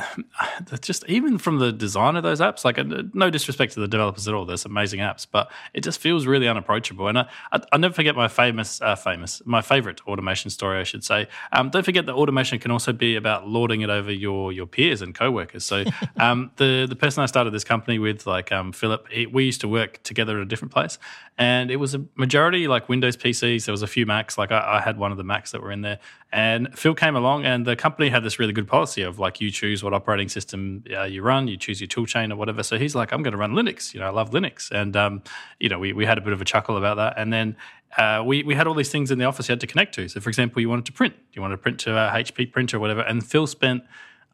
[0.80, 4.26] just even from the design of those apps, like uh, no disrespect to the developers
[4.28, 7.08] at all, there's amazing apps, but it just feels really unapproachable.
[7.08, 10.84] And I, I, I never forget my famous, uh, famous, my favorite automation story, I
[10.84, 11.28] should say.
[11.52, 15.02] Um, don't forget that automation can also be about lording it over your your peers
[15.02, 15.64] and coworkers.
[15.64, 15.84] So
[16.16, 19.68] um, the the person I started this company with, like um, Philip, we used to
[19.68, 20.98] work together at a different place,
[21.38, 23.66] and it was a majority like Windows PCs.
[23.66, 25.72] There was a few Macs, like I, I had one of the Macs that were
[25.72, 25.98] in there,
[26.32, 29.50] and Phil came along, and the company had this really good policy of like you
[29.50, 32.62] choose what operating system uh, you run, you choose your toolchain or whatever.
[32.62, 33.92] So he's like, I'm going to run Linux.
[33.92, 35.22] You know, I love Linux, and um,
[35.60, 37.56] you know, we we had a bit of a chuckle about that, and then.
[37.98, 40.08] Uh, we, we had all these things in the office you had to connect to.
[40.08, 42.78] So, for example, you wanted to print, you wanted to print to a HP printer
[42.78, 43.02] or whatever.
[43.02, 43.82] And Phil spent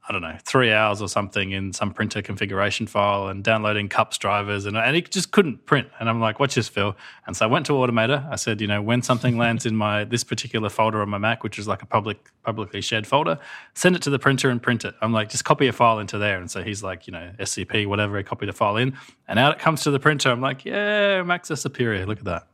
[0.09, 4.17] I don't know, three hours or something in some printer configuration file and downloading cups
[4.17, 5.89] drivers, and, and it just couldn't print.
[6.01, 8.27] And I'm like, "What's this, Phil?" And so I went to Automator.
[8.31, 11.45] I said, you know, when something lands in my this particular folder on my Mac,
[11.45, 13.39] which is like a public publicly shared folder,
[13.75, 14.95] send it to the printer and print it.
[15.03, 16.39] I'm like, just copy a file into there.
[16.39, 18.17] And so he's like, you know, SCP, whatever.
[18.17, 18.97] He copied a file in,
[19.29, 20.31] and out it comes to the printer.
[20.31, 22.07] I'm like, yeah, Macs are superior.
[22.07, 22.47] Look at that.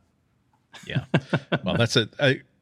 [0.85, 1.05] Yeah.
[1.63, 2.13] Well, that's it.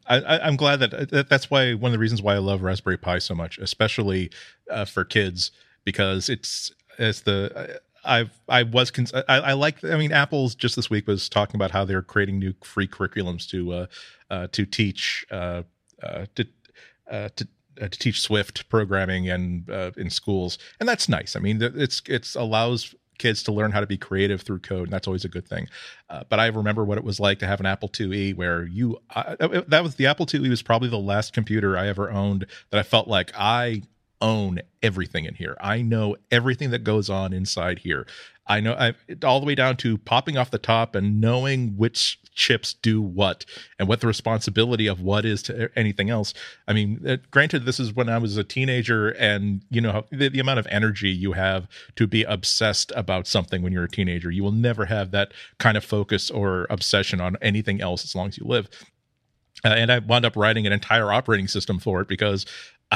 [0.07, 3.19] I, am glad that that's why one of the reasons why I love Raspberry Pi
[3.19, 4.31] so much, especially
[4.69, 5.51] uh, for kids,
[5.85, 10.75] because it's as the I've I was cons- I, I like I mean Apple's just
[10.75, 13.85] this week was talking about how they're creating new free curriculums to uh,
[14.29, 15.63] uh to teach uh,
[16.01, 16.45] uh to
[17.09, 17.47] uh, to
[17.81, 21.35] uh, to teach Swift programming and uh, in schools, and that's nice.
[21.35, 24.91] I mean, it's it's allows kids to learn how to be creative through code, and
[24.91, 25.69] that's always a good thing.
[26.09, 28.99] Uh, but I remember what it was like to have an Apple IIe, where you
[29.15, 32.79] uh, that was the Apple IIe was probably the last computer I ever owned that
[32.79, 33.83] I felt like I
[34.23, 35.55] own everything in here.
[35.61, 38.07] I know everything that goes on inside here.
[38.47, 42.19] I know I all the way down to popping off the top and knowing which
[42.33, 43.45] chips do what
[43.79, 46.33] and what the responsibility of what is to anything else.
[46.67, 50.29] I mean, uh, granted, this is when I was a teenager, and you know the,
[50.29, 54.29] the, amount of energy you have to be obsessed about something when you're a teenager.
[54.31, 58.27] You will never have that kind of focus or obsession on anything else as long
[58.27, 58.67] as you live.
[59.63, 62.45] Uh, and I wound up writing an entire operating system for it because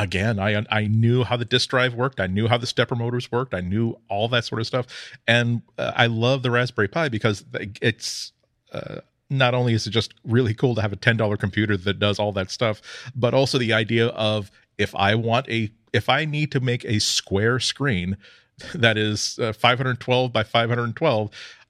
[0.02, 2.20] again i i knew how the disk drive worked.
[2.20, 3.54] I knew how the stepper motors worked.
[3.54, 4.88] I knew all that sort of stuff.
[5.28, 7.46] And uh, i love the raspberry pi because
[7.82, 8.32] it's
[8.72, 12.20] uh, not only is it just really cool to have a $10 computer that does
[12.20, 12.82] all that stuff,
[13.16, 17.00] but also the idea of if I want a, if I need to make a
[17.00, 18.18] square screen
[18.74, 21.30] that is uh, 512 by 512,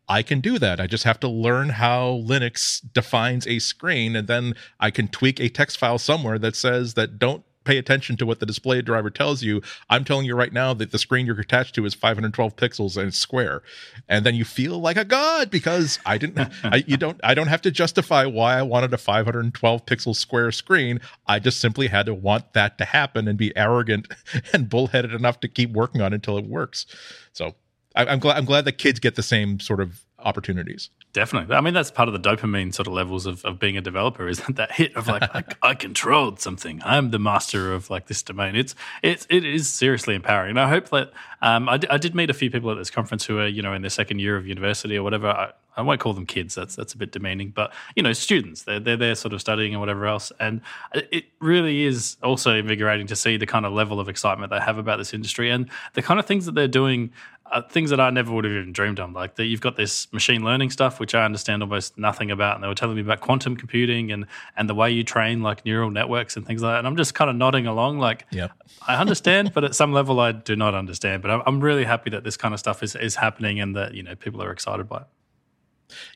[0.10, 0.80] I can do that.
[0.80, 5.42] I just have to learn how Linux defines a screen, and then I can tweak
[5.42, 9.10] a text file somewhere that says that don't pay attention to what the display driver
[9.10, 9.62] tells you.
[9.90, 13.10] I'm telling you right now that the screen you're attached to is 512 pixels and
[13.10, 13.62] it's square,
[14.08, 16.50] and then you feel like a god because I didn't.
[16.64, 17.20] I, you don't.
[17.24, 21.02] I don't have to justify why I wanted a 512 pixel square screen.
[21.28, 24.08] I just simply had to want that to happen and be arrogant
[24.54, 26.86] and bullheaded enough to keep working on it until it works.
[27.34, 27.56] So
[27.96, 28.38] I, I'm glad.
[28.38, 30.90] I'm glad that kids get the same sort of opportunities.
[31.14, 31.56] Definitely.
[31.56, 34.28] I mean, that's part of the dopamine sort of levels of, of being a developer,
[34.28, 36.82] isn't that hit of like, I, I, controlled something.
[36.84, 38.56] I'm the master of like this domain.
[38.56, 40.52] It's, it's, it is seriously empowering.
[40.52, 42.90] And I hope that, um, I, d- I did meet a few people at this
[42.90, 45.28] conference who are, you know, in their second year of university or whatever.
[45.28, 46.56] I, I won't call them kids.
[46.56, 48.64] That's that's a bit demeaning, but you know, students.
[48.64, 50.32] They're they're there, sort of studying and whatever else.
[50.40, 50.62] And
[50.94, 54.80] it really is also invigorating to see the kind of level of excitement they have
[54.80, 57.12] about this industry and the kind of things that they're doing
[57.52, 59.12] uh, things that I never would have even dreamed of.
[59.12, 62.64] Like that, you've got this machine learning stuff, which I understand almost nothing about, and
[62.64, 65.92] they were telling me about quantum computing and and the way you train like neural
[65.92, 66.80] networks and things like that.
[66.80, 68.52] And I'm just kind of nodding along, like, yep.
[68.88, 71.22] I understand, but at some level, I do not understand.
[71.22, 73.94] But I'm, I'm really happy that this kind of stuff is is happening and that
[73.94, 75.08] you know people are excited by it.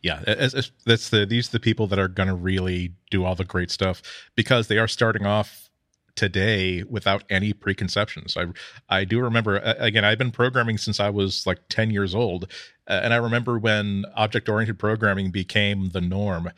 [0.04, 0.22] Yeah,
[0.86, 3.72] that's the these are the people that are going to really do all the great
[3.72, 4.02] stuff
[4.36, 5.71] because they are starting off
[6.16, 8.38] today without any preconceptions.
[8.38, 8.46] I
[8.90, 10.06] I do remember again.
[10.06, 12.52] I've been programming since I was like ten years old,
[12.88, 16.52] uh, and I remember when object oriented programming became the norm.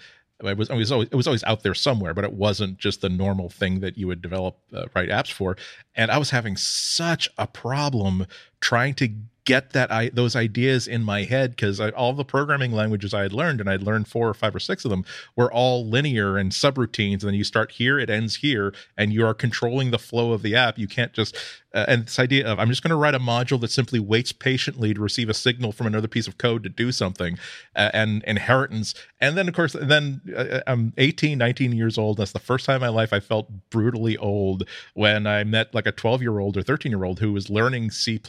[0.44, 3.02] It was, it was always it was always out there somewhere, but it wasn't just
[3.02, 5.56] the normal thing that you would develop uh, write apps for.
[5.96, 8.26] And I was having such a problem
[8.60, 9.10] trying to
[9.46, 13.34] get that I those ideas in my head because all the programming languages I had
[13.34, 16.52] learned, and I'd learned four or five or six of them, were all linear and
[16.52, 17.22] subroutines.
[17.22, 20.42] And then you start here, it ends here, and you are controlling the flow of
[20.42, 20.78] the app.
[20.78, 21.36] You can't just
[21.74, 24.32] uh, and this idea of I'm just going to write a module that simply waits
[24.32, 27.38] patiently to receive a signal from another piece of code to do something,
[27.76, 28.94] uh, and inheritance.
[29.20, 32.18] And then of course, then uh, I'm 18, 19 years old.
[32.18, 35.88] That's the first time in my life I felt brutally old when I met like
[35.88, 38.20] a 12 year old or 13 year old who was learning C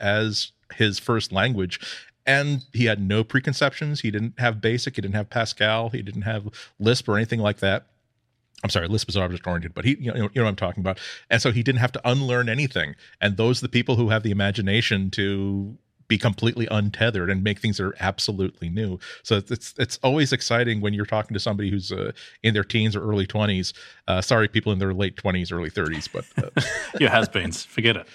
[0.00, 1.80] as his first language.
[2.24, 4.00] And he had no preconceptions.
[4.00, 4.94] He didn't have basic.
[4.94, 5.90] He didn't have pascal.
[5.90, 7.86] He didn't have lisp or anything like that
[8.62, 10.82] I'm sorry, Lisp is object oriented, but he, you know, you know what I'm talking
[10.82, 11.00] about.
[11.30, 12.94] And so he didn't have to unlearn anything.
[13.20, 15.76] And those are the people who have the imagination to
[16.12, 18.98] be completely untethered and make things that are absolutely new.
[19.22, 22.94] So it's it's always exciting when you're talking to somebody who's uh, in their teens
[22.94, 23.72] or early 20s.
[24.06, 26.60] Uh, sorry, people in their late 20s, early 30s, but uh,
[27.00, 28.06] you has-beens, forget it.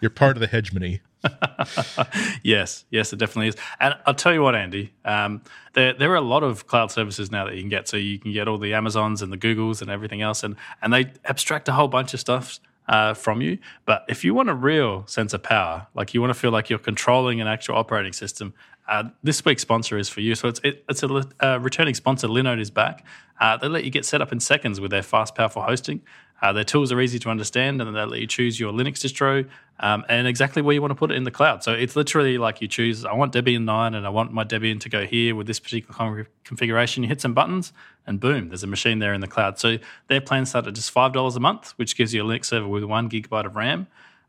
[0.00, 1.00] You're part of the hegemony.
[2.42, 3.56] yes, yes, it definitely is.
[3.80, 5.42] And I'll tell you what, Andy, um,
[5.74, 7.88] there there are a lot of cloud services now that you can get.
[7.88, 10.92] So you can get all the Amazons and the Googles and everything else, and and
[10.92, 12.60] they abstract a whole bunch of stuff.
[12.90, 16.32] Uh, from you, but if you want a real sense of power, like you want
[16.32, 18.54] to feel like you're controlling an actual operating system,
[18.88, 20.34] uh, this week's sponsor is for you.
[20.34, 22.28] So it's it, it's a uh, returning sponsor.
[22.28, 23.04] Linode is back.
[23.38, 26.00] Uh, they let you get set up in seconds with their fast, powerful hosting.
[26.40, 29.48] Uh, their tools are easy to understand, and they let you choose your Linux distro
[29.80, 31.62] um, and exactly where you want to put it in the cloud.
[31.62, 34.80] So it's literally like you choose, I want Debian 9 and I want my Debian
[34.80, 37.02] to go here with this particular configuration.
[37.02, 37.72] You hit some buttons,
[38.06, 39.58] and boom, there's a machine there in the cloud.
[39.58, 42.68] So their plans start at just $5 a month, which gives you a Linux server
[42.68, 43.86] with one gigabyte of RAM.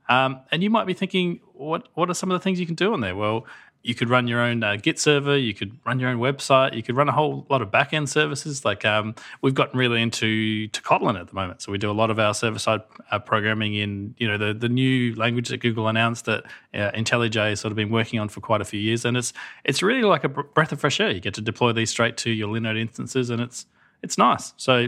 [0.07, 2.73] Um, and you might be thinking, what what are some of the things you can
[2.73, 3.15] do on there?
[3.15, 3.45] Well,
[3.81, 6.83] you could run your own uh, Git server, you could run your own website, you
[6.83, 8.65] could run a whole lot of backend services.
[8.65, 11.93] Like um, we've gotten really into to Kotlin at the moment, so we do a
[11.93, 15.57] lot of our server side uh, programming in you know the the new language that
[15.57, 18.79] Google announced that uh, IntelliJ has sort of been working on for quite a few
[18.79, 19.31] years, and it's
[19.63, 21.11] it's really like a breath of fresh air.
[21.11, 23.65] You get to deploy these straight to your Linode instances, and it's
[24.03, 24.53] it's nice.
[24.57, 24.87] So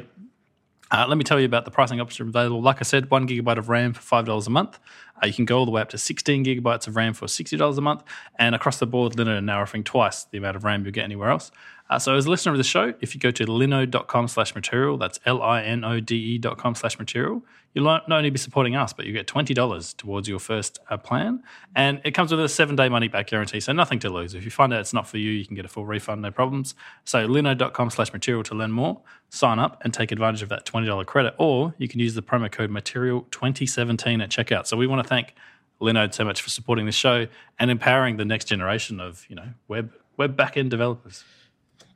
[0.91, 2.61] uh, let me tell you about the pricing options available.
[2.61, 4.77] Like I said, one gigabyte of RAM for five dollars a month.
[5.21, 7.77] Uh, you can go all the way up to 16 gigabytes of RAM for $60
[7.77, 8.03] a month.
[8.39, 11.29] And across the board, are now offering twice the amount of RAM you'll get anywhere
[11.29, 11.51] else.
[11.91, 14.97] Uh, so as a listener of the show, if you go to linode.com slash material,
[14.97, 19.27] that's L-I-N-O-D-E dot com slash material, you'll not only be supporting us, but you get
[19.27, 21.43] $20 towards your first uh, plan.
[21.75, 24.33] And it comes with a seven-day money-back guarantee, so nothing to lose.
[24.33, 26.31] If you find out it's not for you, you can get a full refund, no
[26.31, 26.75] problems.
[27.03, 31.05] So linode.com slash material to learn more, sign up and take advantage of that $20
[31.05, 34.65] credit, or you can use the promo code material2017 at checkout.
[34.65, 35.35] So we want to thank
[35.81, 37.27] Linode so much for supporting the show
[37.59, 41.25] and empowering the next generation of, you know, web web backend developers.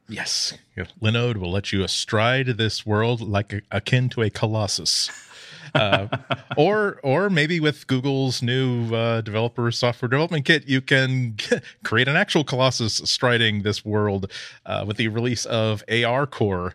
[0.07, 0.53] Yes,
[1.01, 5.09] Linode will let you astride this world like a, akin to a colossus.
[5.73, 6.07] Uh,
[6.57, 11.37] or or maybe with Google's new uh, developer software development kit, you can
[11.83, 14.31] create an actual Colossus striding this world
[14.65, 16.73] uh, with the release of ARCore.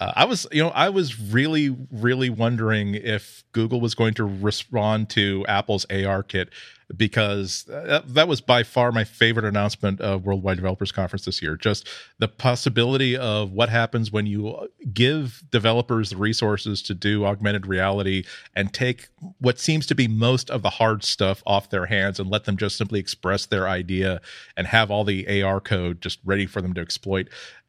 [0.00, 4.24] Uh, I was, you know, I was really, really wondering if Google was going to
[4.24, 6.48] respond to Apple's ARKit
[6.96, 11.42] because uh, that, that was by far my favorite announcement of Worldwide Developers Conference this
[11.42, 11.56] year.
[11.56, 17.26] Just the possibility of what happens when you uh, give developers the resources to do
[17.26, 18.24] augmented reality
[18.56, 22.30] and take what seems to be most of the hard stuff off their hands and
[22.30, 24.20] let them just simply express their idea
[24.56, 27.28] and have all the AR code just ready for them to exploit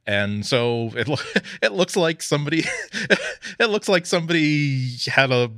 [0.10, 1.08] and so it
[1.62, 2.64] it looks like somebody
[3.60, 5.52] it looks like somebody had a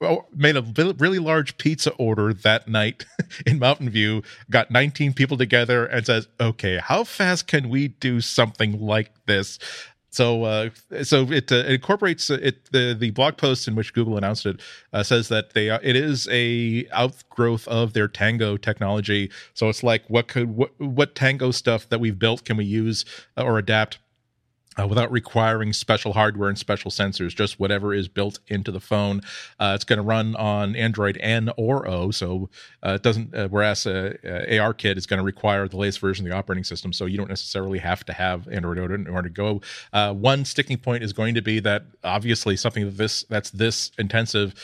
[0.00, 3.04] oh, made a really large pizza order that night
[3.46, 8.20] in Mountain View, got 19 people together and says, "Okay, how fast can we do
[8.20, 9.58] something like this?"
[10.10, 10.70] So, uh,
[11.02, 12.70] so it, uh, it incorporates uh, it.
[12.72, 14.60] The the blog post in which Google announced it
[14.92, 19.30] uh, says that they it is a outgrowth of their Tango technology.
[19.54, 23.04] So it's like what could what what Tango stuff that we've built can we use
[23.36, 23.98] or adapt
[24.78, 29.20] uh, without requiring special hardware and special sensors, just whatever is built into the phone.
[29.58, 32.48] Uh, it's going to run on Android N or O, so
[32.82, 33.34] uh, it doesn't.
[33.34, 36.92] Uh, whereas uh, ARKit is going to require the latest version of the operating system,
[36.92, 39.60] so you don't necessarily have to have Android O in order to go.
[39.92, 43.90] Uh, one sticking point is going to be that obviously something that this that's this
[43.98, 44.54] intensive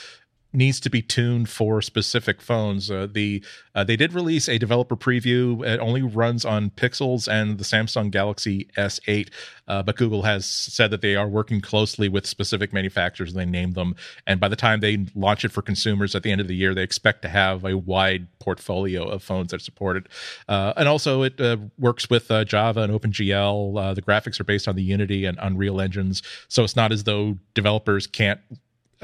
[0.54, 2.90] needs to be tuned for specific phones.
[2.90, 5.64] Uh, the uh, they did release a developer preview.
[5.66, 9.30] It only runs on Pixels and the Samsung Galaxy S8,
[9.66, 13.30] uh, but Google has said that they are working closely with specific manufacturers.
[13.30, 16.30] And they named them, and by the time they launch it for consumers at the
[16.30, 19.96] end of the year, they expect to have a wide portfolio of phones that support
[19.96, 20.06] it.
[20.48, 23.94] Uh, and also, it uh, works with uh, Java and OpenGL.
[23.94, 27.38] the graphics are based on the Unity and Unreal engines, so it's not as though
[27.54, 28.40] developers can't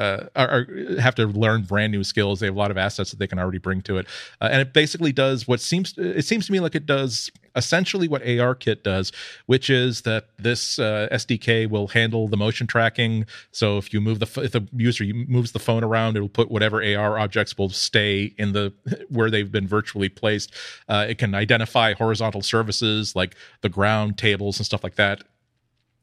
[0.01, 0.67] uh, are,
[0.99, 2.41] have to learn brand new skills.
[2.41, 4.07] They have a lot of assets that they can already bring to it,
[4.41, 8.09] uh, and it basically does what seems it seems to me like it does essentially
[8.09, 9.13] what ARKit does,
[9.47, 13.27] which is that this uh, SDK will handle the motion tracking.
[13.51, 16.83] So if you move the if the user moves the phone around, it'll put whatever
[16.83, 18.73] AR objects will stay in the
[19.09, 20.53] where they've been virtually placed.
[20.89, 25.23] Uh, it can identify horizontal surfaces like the ground, tables, and stuff like that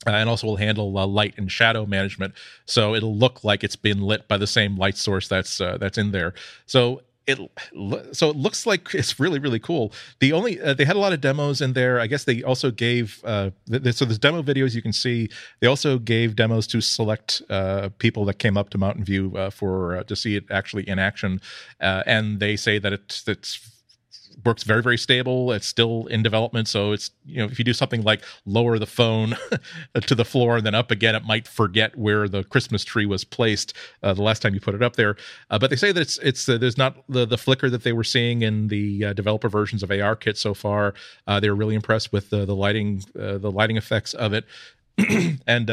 [0.05, 2.33] uh, and also will handle uh, light and shadow management
[2.65, 5.97] so it'll look like it's been lit by the same light source that's uh, that's
[5.97, 6.33] in there
[6.65, 7.39] so it
[8.13, 9.91] so it looks like it's really really cool.
[10.19, 11.99] The only uh, they had a lot of demos in there.
[11.99, 15.29] I guess they also gave uh, th- so there's demo videos you can see.
[15.59, 19.49] They also gave demos to select uh, people that came up to Mountain View uh,
[19.49, 21.41] for uh, to see it actually in action,
[21.81, 23.76] uh, and they say that it's it's
[24.45, 25.51] works very very stable.
[25.51, 26.67] It's still in development.
[26.67, 29.35] So it's you know if you do something like lower the phone
[30.01, 33.23] to the floor and then up again it might forget where the christmas tree was
[33.23, 33.73] placed
[34.03, 35.15] uh, the last time you put it up there.
[35.49, 37.93] Uh, but they say that it's it's uh, there's not the the flicker that they
[37.93, 40.93] were seeing in the uh, developer versions of ARKit so far.
[41.25, 44.45] Uh, they were really impressed with the the lighting the lighting effects of it.
[45.47, 45.69] And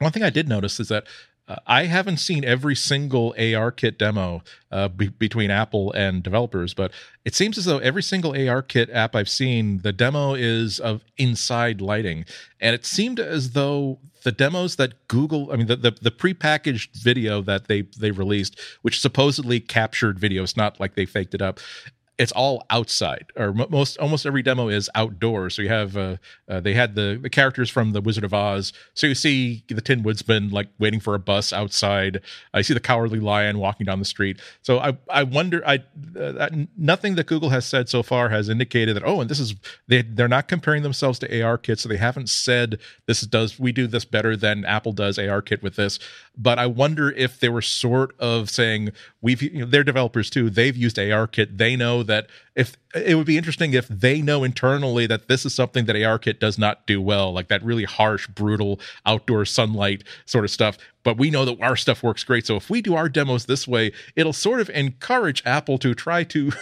[0.00, 1.04] one thing I did notice is that
[1.50, 6.92] uh, I haven't seen every single ARKit demo uh, be- between Apple and developers, but
[7.24, 11.80] it seems as though every single ARKit app I've seen, the demo is of inside
[11.80, 12.24] lighting,
[12.60, 16.90] and it seemed as though the demos that Google, I mean, the the, the prepackaged
[16.94, 21.42] video that they they released, which supposedly captured video, it's not like they faked it
[21.42, 21.58] up
[22.20, 25.54] it's all outside or most almost every demo is outdoors.
[25.54, 26.16] So you have uh,
[26.50, 28.74] uh, they had the, the characters from the wizard of oz.
[28.92, 32.20] So you see the tin woodsman like waiting for a bus outside.
[32.52, 34.38] I see the cowardly lion walking down the street.
[34.60, 35.82] So i i wonder i
[36.18, 39.54] uh, nothing that google has said so far has indicated that oh and this is
[39.88, 43.86] they they're not comparing themselves to ARKit so they haven't said this does we do
[43.86, 45.98] this better than apple does ARKit with this.
[46.36, 48.90] But i wonder if they were sort of saying
[49.22, 53.26] we've you know, they're developers too they've used ARKit they know that if it would
[53.26, 57.00] be interesting if they know internally that this is something that ARKit does not do
[57.00, 60.76] well, like that really harsh, brutal outdoor sunlight sort of stuff.
[61.02, 62.46] But we know that our stuff works great.
[62.46, 66.24] So if we do our demos this way, it'll sort of encourage Apple to try
[66.24, 66.52] to,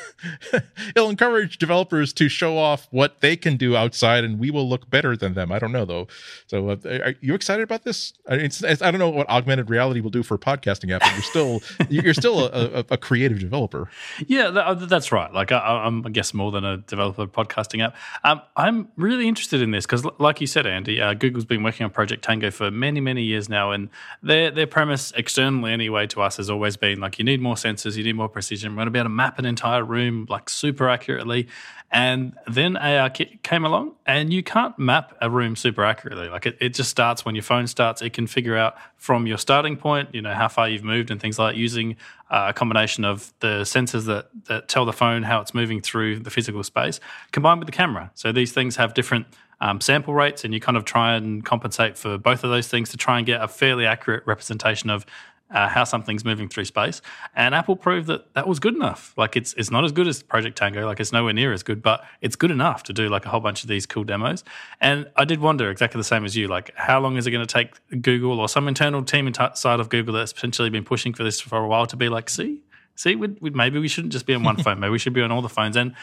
[0.94, 4.88] it'll encourage developers to show off what they can do outside, and we will look
[4.90, 5.50] better than them.
[5.50, 6.06] I don't know though.
[6.46, 8.12] So uh, are you excited about this?
[8.28, 11.12] I, it's, it's, I don't know what augmented reality will do for podcasting app, but
[11.14, 13.90] you're still you're still a, a, a creative developer.
[14.28, 15.32] Yeah, that, that's right.
[15.32, 15.58] Like I,
[15.88, 17.96] I'm guess more than a developer podcasting app.
[18.22, 21.84] Um, I'm really interested in this because, like you said, Andy, uh, Google's been working
[21.84, 23.88] on Project Tango for many, many years now, and
[24.22, 27.96] their their premise externally, anyway, to us has always been like you need more sensors,
[27.96, 28.72] you need more precision.
[28.72, 31.48] We're going to be able to map an entire room like super accurately,
[31.90, 36.28] and then ARKit came along, and you can't map a room super accurately.
[36.28, 38.02] Like it, it just starts when your phone starts.
[38.02, 41.18] It can figure out from your starting point, you know, how far you've moved and
[41.20, 41.96] things like that, using
[42.30, 46.18] uh, a combination of the sensors that, that tell the phone how it's moving through
[46.20, 47.00] the physical space
[47.32, 48.10] combined with the camera.
[48.14, 49.26] So these things have different
[49.60, 52.90] um, sample rates, and you kind of try and compensate for both of those things
[52.90, 55.06] to try and get a fairly accurate representation of
[55.50, 57.00] uh, how something's moving through space.
[57.34, 59.14] And Apple proved that that was good enough.
[59.16, 61.82] Like it's it's not as good as Project Tango, like it's nowhere near as good,
[61.82, 64.44] but it's good enough to do like a whole bunch of these cool demos.
[64.80, 67.46] And I did wonder exactly the same as you, like how long is it going
[67.46, 71.24] to take Google or some internal team inside of Google that's potentially been pushing for
[71.24, 72.62] this for a while to be like, see,
[72.94, 75.22] see, we'd, we'd, maybe we shouldn't just be on one phone, maybe we should be
[75.22, 75.76] on all the phones.
[75.76, 75.94] And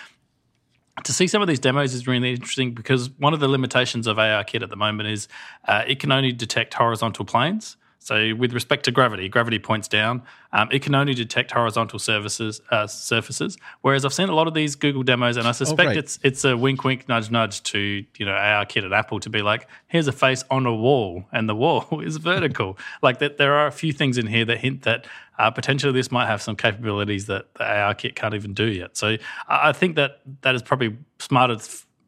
[1.04, 4.18] to see some of these demos is really interesting because one of the limitations of
[4.18, 5.28] ARKit at the moment is
[5.68, 7.78] uh, it can only detect horizontal planes.
[8.06, 10.22] So, with respect to gravity, gravity points down.
[10.53, 12.62] Um, it can only detect horizontal surfaces.
[12.70, 13.58] Uh, surfaces.
[13.82, 16.45] Whereas I've seen a lot of these Google demos, and I suspect oh, it's it's
[16.45, 20.08] a wink, wink, nudge, nudge to you know ARKit at Apple to be like, here's
[20.08, 22.78] a face on a wall, and the wall is vertical.
[23.01, 25.08] like that, there are a few things in here that hint that
[25.39, 28.95] uh, potentially this might have some capabilities that the ARKit can't even do yet.
[28.95, 31.58] So, I think that that is probably smarter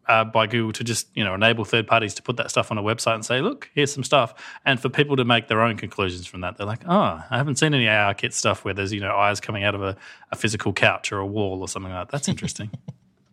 [0.08, 2.78] uh, by Google to just you know enable third parties to put that stuff on
[2.78, 4.34] a website and say, look, here's some stuff,
[4.66, 6.58] and for people to make their own conclusions from that.
[6.58, 9.64] They're like, oh, I haven't seen any ARKit stuff where there's you know eyes coming
[9.64, 9.96] out of a,
[10.32, 12.12] a physical couch or a wall or something like that.
[12.12, 12.72] That's interesting.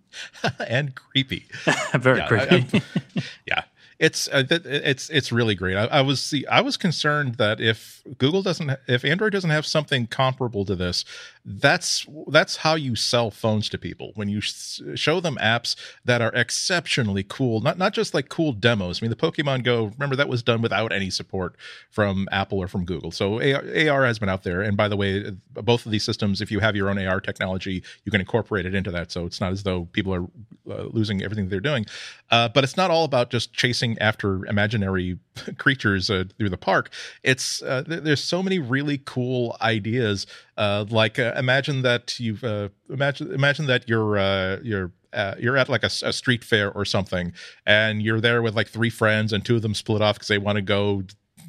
[0.68, 1.46] and creepy.
[1.94, 2.82] Very yeah, creepy.
[3.16, 3.62] I, yeah
[3.98, 5.76] it's uh, it's it's really great.
[5.76, 9.64] I, I, was see I was concerned that if Google doesn't if Android doesn't have
[9.64, 11.04] something comparable to this,
[11.45, 16.22] that's that's how you sell phones to people when you sh- show them apps that
[16.22, 19.03] are exceptionally cool, not not just like cool demos.
[19.03, 21.57] I mean, the Pokemon Go, remember that was done without any support
[21.90, 23.11] from Apple or from Google.
[23.11, 26.40] So AR, AR has been out there, and by the way, both of these systems,
[26.40, 29.12] if you have your own AR technology, you can incorporate it into that.
[29.12, 30.24] So it's not as though people are
[30.70, 31.84] uh, losing everything they're doing,
[32.30, 35.18] uh, but it's not all about just chasing after imaginary
[35.59, 36.90] creatures uh, through the park.
[37.22, 40.26] It's uh, th- there's so many really cool ideas.
[40.57, 45.57] Uh, like uh, imagine that you've uh, imagine imagine that you're uh, you're uh, you're
[45.57, 47.32] at like a, a, street fair or something,
[47.66, 50.38] and you're there with like three friends, and two of them split off because they
[50.38, 51.02] want to go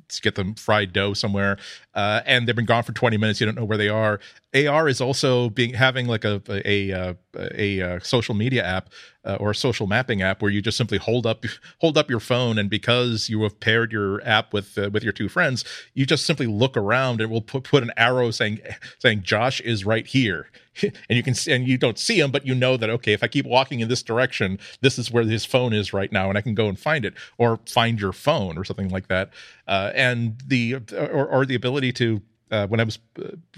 [0.08, 1.58] to get them fried dough somewhere,
[1.94, 3.40] uh, and they've been gone for 20 minutes.
[3.40, 4.20] You don't know where they are.
[4.56, 8.90] AR is also being having like a a, a, a, a social media app
[9.26, 11.44] uh, or a social mapping app where you just simply hold up
[11.82, 15.14] hold up your phone and because you have paired your app with uh, with your
[15.14, 18.60] two friends you just simply look around and we'll put, put an arrow saying
[19.00, 20.50] saying Josh is right here.
[20.82, 23.24] And you can see, and you don't see him but you know that okay if
[23.24, 26.38] I keep walking in this direction this is where his phone is right now and
[26.38, 29.32] I can go and find it or find your phone or something like that.
[29.68, 32.22] Uh, and the or, or the ability to
[32.52, 33.00] uh, when I was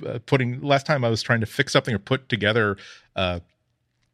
[0.05, 2.77] uh, putting last time I was trying to fix something or put together
[3.15, 3.39] uh,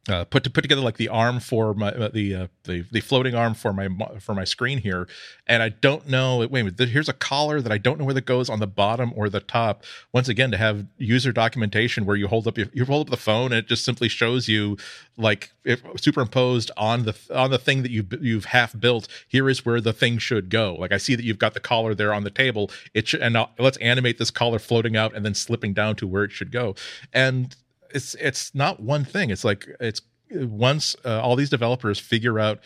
[0.08, 3.00] uh, put to put together like the arm for my uh, the uh, the the
[3.00, 3.88] floating arm for my
[4.20, 5.08] for my screen here,
[5.46, 6.38] and I don't know.
[6.38, 8.66] Wait a minute, here's a collar that I don't know whether it goes on the
[8.66, 9.82] bottom or the top.
[10.12, 13.46] Once again, to have user documentation where you hold up you hold up the phone
[13.46, 14.76] and it just simply shows you
[15.16, 19.08] like if superimposed on the on the thing that you've you've half built.
[19.28, 20.74] Here is where the thing should go.
[20.74, 22.70] Like I see that you've got the collar there on the table.
[22.92, 26.06] It should, and I'll, let's animate this collar floating out and then slipping down to
[26.06, 26.74] where it should go.
[27.12, 27.56] And
[27.94, 29.30] it's it's not one thing.
[29.30, 32.60] It's like it's once uh, all these developers figure out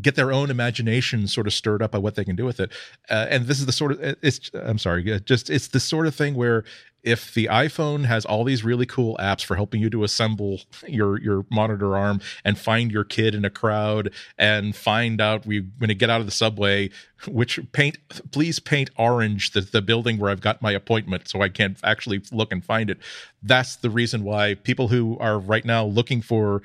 [0.00, 2.70] get their own imagination sort of stirred up by what they can do with it
[3.10, 6.14] uh, and this is the sort of it's i'm sorry just it's the sort of
[6.14, 6.62] thing where
[7.02, 11.20] if the iphone has all these really cool apps for helping you to assemble your
[11.20, 15.90] your monitor arm and find your kid in a crowd and find out we when
[15.90, 16.90] you get out of the subway
[17.26, 17.98] which paint
[18.30, 22.20] please paint orange the, the building where i've got my appointment so i can't actually
[22.32, 22.98] look and find it
[23.42, 26.62] that's the reason why people who are right now looking for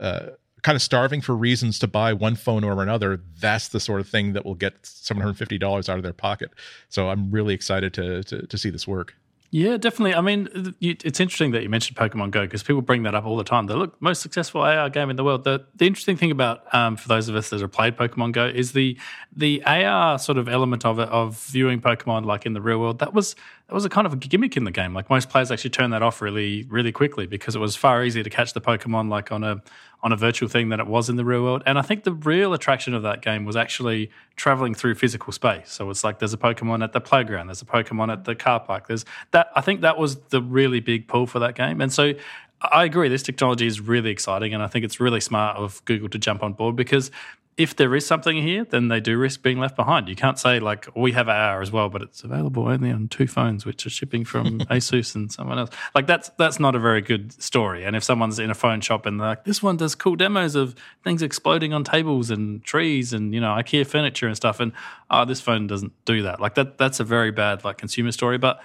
[0.00, 0.30] uh,
[0.62, 4.08] kind of starving for reasons to buy one phone or another, that's the sort of
[4.08, 6.50] thing that will get $750 out of their pocket.
[6.88, 9.14] So I'm really excited to, to, to see this work.
[9.54, 10.14] Yeah, definitely.
[10.14, 13.36] I mean, it's interesting that you mentioned Pokemon Go because people bring that up all
[13.36, 13.66] the time.
[13.66, 15.44] The look most successful AR game in the world.
[15.44, 18.46] The the interesting thing about um, for those of us that have played Pokemon Go
[18.46, 18.98] is the
[19.30, 23.00] the AR sort of element of it of viewing Pokemon like in the real world.
[23.00, 23.36] That was
[23.72, 24.92] that was a kind of a gimmick in the game.
[24.92, 28.22] Like most players actually turned that off really really quickly because it was far easier
[28.22, 29.62] to catch the Pokemon like on a
[30.02, 31.62] on a virtual thing than it was in the real world.
[31.64, 35.72] And I think the real attraction of that game was actually traveling through physical space.
[35.72, 38.60] So it's like there's a Pokemon at the playground, there's a Pokemon at the car
[38.60, 38.88] park.
[38.88, 39.48] There's that.
[39.56, 41.80] I think that was the really big pull for that game.
[41.80, 42.12] And so
[42.60, 46.10] I agree, this technology is really exciting, and I think it's really smart of Google
[46.10, 47.10] to jump on board because
[47.58, 50.08] if there is something here, then they do risk being left behind.
[50.08, 53.26] You can't say like we have AR as well, but it's available only on two
[53.26, 55.70] phones, which are shipping from Asus and someone else.
[55.94, 57.84] Like that's that's not a very good story.
[57.84, 60.54] And if someone's in a phone shop and they're like, this one does cool demos
[60.54, 60.74] of
[61.04, 64.72] things exploding on tables and trees and you know IKEA furniture and stuff, and
[65.10, 66.40] oh, this phone doesn't do that.
[66.40, 68.38] Like that that's a very bad like consumer story.
[68.38, 68.62] But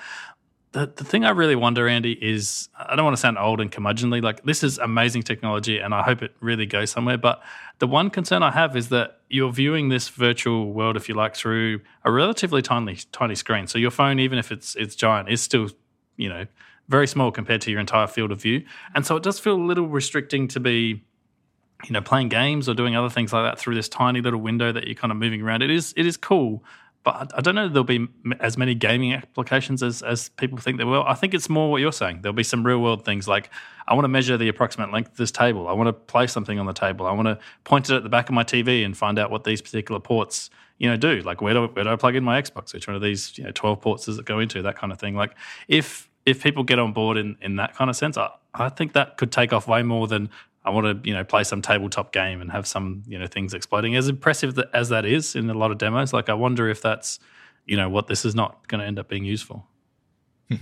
[0.73, 3.71] the, the thing I really wonder, Andy, is I don't want to sound old and
[3.71, 4.21] curmudgeonly.
[4.21, 7.17] Like this is amazing technology, and I hope it really goes somewhere.
[7.17, 7.41] But
[7.79, 11.35] the one concern I have is that you're viewing this virtual world, if you like,
[11.35, 13.67] through a relatively tiny tiny screen.
[13.67, 15.69] So your phone, even if it's it's giant, is still
[16.17, 16.45] you know
[16.89, 18.65] very small compared to your entire field of view.
[18.93, 21.03] And so it does feel a little restricting to be
[21.85, 24.71] you know playing games or doing other things like that through this tiny little window
[24.71, 25.61] that you're kind of moving around.
[25.63, 26.63] It is it is cool,
[27.07, 28.05] but I don't know there'll be
[28.41, 31.05] as many gaming applications as, as people think there will.
[31.07, 32.19] I think it's more what you're saying.
[32.21, 33.49] There'll be some real world things like
[33.87, 35.69] I want to measure the approximate length of this table.
[35.69, 37.07] I want to place something on the table.
[37.07, 39.45] I want to point it at the back of my TV and find out what
[39.45, 40.49] these particular ports
[40.79, 41.21] you know do.
[41.21, 42.73] Like where do, where do I plug in my Xbox?
[42.73, 44.61] Which one of these you know 12 ports does it go into?
[44.61, 45.15] That kind of thing.
[45.15, 45.33] Like
[45.69, 48.91] if if people get on board in, in that kind of sense, I, I think
[48.91, 50.29] that could take off way more than
[50.67, 53.53] I want to, you know, play some tabletop game and have some, you know, things
[53.53, 53.95] exploding.
[53.95, 57.19] As impressive as that is in a lot of demos, like I wonder if that's,
[57.65, 59.65] you know, what this is not going to end up being useful.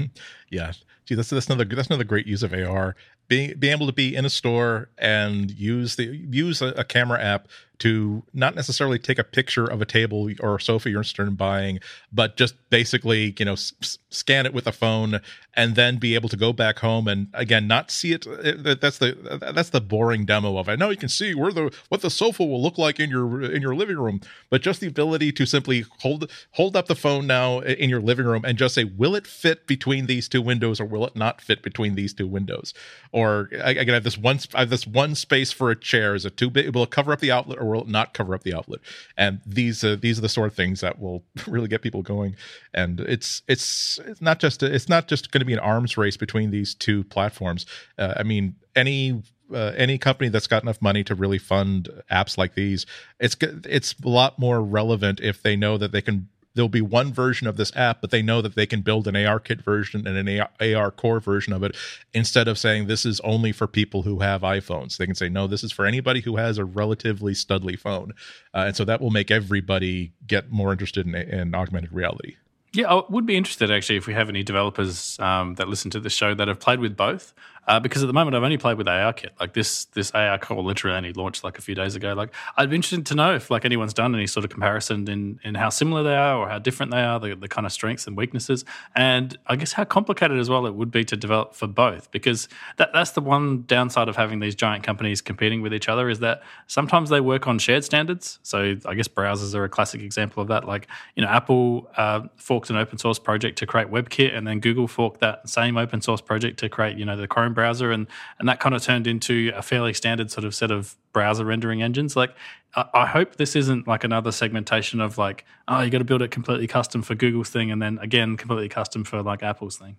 [0.52, 0.74] yeah,
[1.06, 2.96] gee, that's that's another that's another great use of AR.
[3.28, 7.20] Being being able to be in a store and use the use a, a camera
[7.22, 7.48] app
[7.80, 11.36] to not necessarily take a picture of a table or a sofa you're interested in
[11.36, 11.80] buying,
[12.12, 15.20] but just basically, you know, s- scan it with a phone
[15.56, 18.26] and then be able to go back home and again not see it.
[18.28, 20.80] Uh, that's the that's the boring demo of it.
[20.80, 23.62] Now you can see where the what the sofa will look like in your in
[23.62, 27.60] your living room, but just the ability to simply hold hold up the phone now
[27.60, 30.86] in your living room and just say, will it fit between these two windows or
[30.86, 32.74] will it not fit between these two windows?
[33.16, 36.16] Or again, I have this one I have this one space for a chair.
[36.16, 36.76] Is it too big?
[36.76, 37.60] Will it cover up the outlet?
[37.60, 38.82] or will it not cover up the outlet?
[39.16, 42.36] And these uh, these are the sort of things that will really get people going.
[42.74, 45.96] And it's it's it's not just a, it's not just going to be an arms
[45.96, 47.66] race between these two platforms.
[47.98, 52.38] Uh, I mean, any uh, any company that's got enough money to really fund apps
[52.38, 52.86] like these,
[53.22, 57.14] it's it's a lot more relevant if they know that they can there'll be one
[57.14, 60.18] version of this app, but they know that they can build an ARKit version and
[60.18, 61.76] an ARCore version of it
[62.14, 64.98] instead of saying this is only for people who have iPhones.
[64.98, 68.14] They can say, no, this is for anybody who has a relatively studly phone.
[68.54, 72.36] Uh, and so that will make everybody get more interested in, in augmented reality.
[72.76, 76.00] Yeah, I would be interested actually if we have any developers um, that listen to
[76.00, 77.34] the show that have played with both.
[77.68, 79.32] Uh, because at the moment I've only played with ARKit.
[79.40, 82.14] Like this this ARCore literally only launched like a few days ago.
[82.14, 85.40] Like I'd be interested to know if like anyone's done any sort of comparison in
[85.44, 88.06] in how similar they are or how different they are, the, the kind of strengths
[88.08, 91.68] and weaknesses, and I guess how complicated as well it would be to develop for
[91.68, 92.12] both.
[92.12, 92.48] Because
[92.78, 96.20] that that's the one downside of having these giant companies competing with each other is
[96.20, 98.40] that sometimes they work on shared standards.
[98.44, 100.66] So I guess browsers are a classic example of that.
[100.66, 104.60] Like you know Apple uh, forked an open source project to create WebKit, and then
[104.60, 108.08] Google forked that same open source project to create you know the Chrome browser, and
[108.40, 111.82] and that kind of turned into a fairly standard sort of set of browser rendering
[111.82, 112.16] engines.
[112.16, 112.36] Like,
[112.76, 116.30] I, hope this isn't like another segmentation of like, oh, you got to build it
[116.30, 119.96] completely custom for Google's thing, and then again completely custom for like Apple's thing.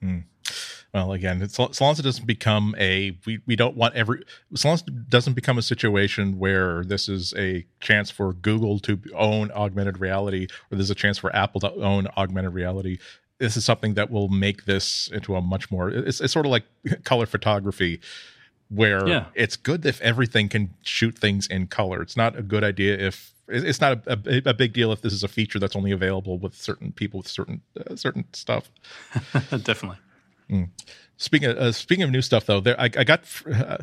[0.00, 0.18] Hmm.
[0.96, 4.24] Well, again, as long as it doesn't become a we, we don't want every
[4.54, 8.78] as long as it doesn't become a situation where this is a chance for Google
[8.80, 12.98] to own augmented reality or there's a chance for Apple to own augmented reality
[13.38, 16.52] this is something that will make this into a much more it's, it's sort of
[16.52, 16.64] like
[17.04, 18.00] color photography
[18.68, 19.26] where yeah.
[19.34, 23.32] it's good if everything can shoot things in color it's not a good idea if
[23.48, 26.38] it's not a, a, a big deal if this is a feature that's only available
[26.38, 28.70] with certain people with certain uh, certain stuff
[29.62, 29.98] definitely
[30.50, 30.68] mm.
[31.18, 33.78] Speaking of, uh, speaking of new stuff though, there I, I got uh,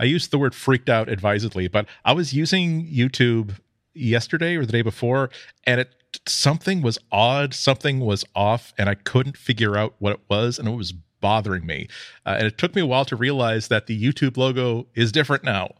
[0.00, 3.54] I used the word freaked out advisedly, but I was using YouTube
[3.94, 5.30] yesterday or the day before,
[5.64, 5.94] and it
[6.26, 10.68] something was odd, something was off, and I couldn't figure out what it was, and
[10.68, 11.88] it was bothering me.
[12.26, 15.44] Uh, and it took me a while to realize that the YouTube logo is different
[15.44, 15.74] now.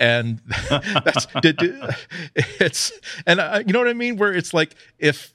[0.00, 0.40] And
[0.70, 1.26] that's
[2.34, 2.92] it's
[3.26, 5.34] and you know what I mean, where it's like if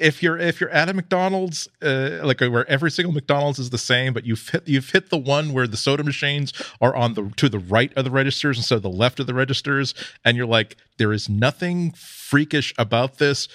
[0.00, 3.78] if you're if you're at a McDonald's, uh, like where every single McDonald's is the
[3.78, 7.30] same, but you've hit you've hit the one where the soda machines are on the
[7.36, 9.94] to the right of the registers instead of the left of the registers,
[10.24, 13.48] and you're like, there is nothing freakish about this,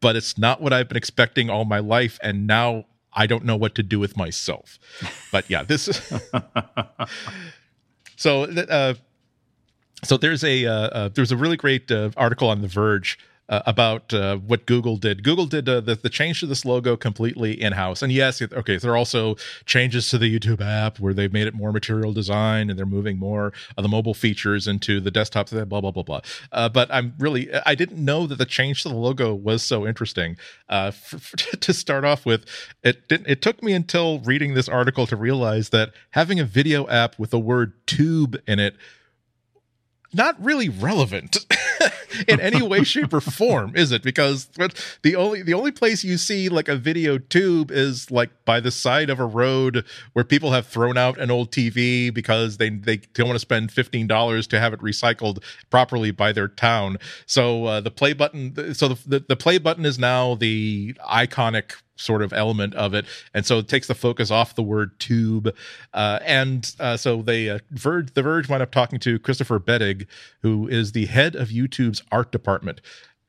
[0.00, 3.56] but it's not what I've been expecting all my life, and now I don't know
[3.56, 4.78] what to do with myself.
[5.32, 6.00] But yeah, this is
[8.16, 8.44] so.
[8.44, 8.94] Uh,
[10.04, 13.18] so there's a uh, uh, there's a really great uh, article on The Verge
[13.48, 15.22] uh, about uh, what Google did.
[15.22, 18.02] Google did uh, the, the change to this logo completely in house.
[18.02, 21.54] And yes, okay, there are also changes to the YouTube app where they've made it
[21.54, 25.64] more material design and they're moving more of the mobile features into the desktop, blah,
[25.64, 26.20] blah, blah, blah.
[26.52, 29.86] Uh, but I'm really, I didn't know that the change to the logo was so
[29.86, 30.36] interesting.
[30.68, 32.44] Uh, for, for, to start off with,
[32.82, 36.86] it, didn't, it took me until reading this article to realize that having a video
[36.88, 38.76] app with the word tube in it
[40.12, 41.44] not really relevant
[42.28, 44.02] in any way shape or form is it?
[44.02, 44.48] Because
[45.02, 48.70] the only the only place you see like a video tube is like by the
[48.70, 52.96] side of a road where people have thrown out an old tv because they they
[53.14, 56.98] don't want to spend $15 to have it recycled properly by their town.
[57.26, 61.74] So uh, the play button so the, the, the play button is now the iconic
[61.98, 65.54] sort of element of it, and so it takes the focus off the word tube.
[65.92, 70.06] Uh, and uh, so they uh, Verge, the Verge wound up talking to Christopher Bettig,
[70.42, 72.80] who is the head of YouTube's art department.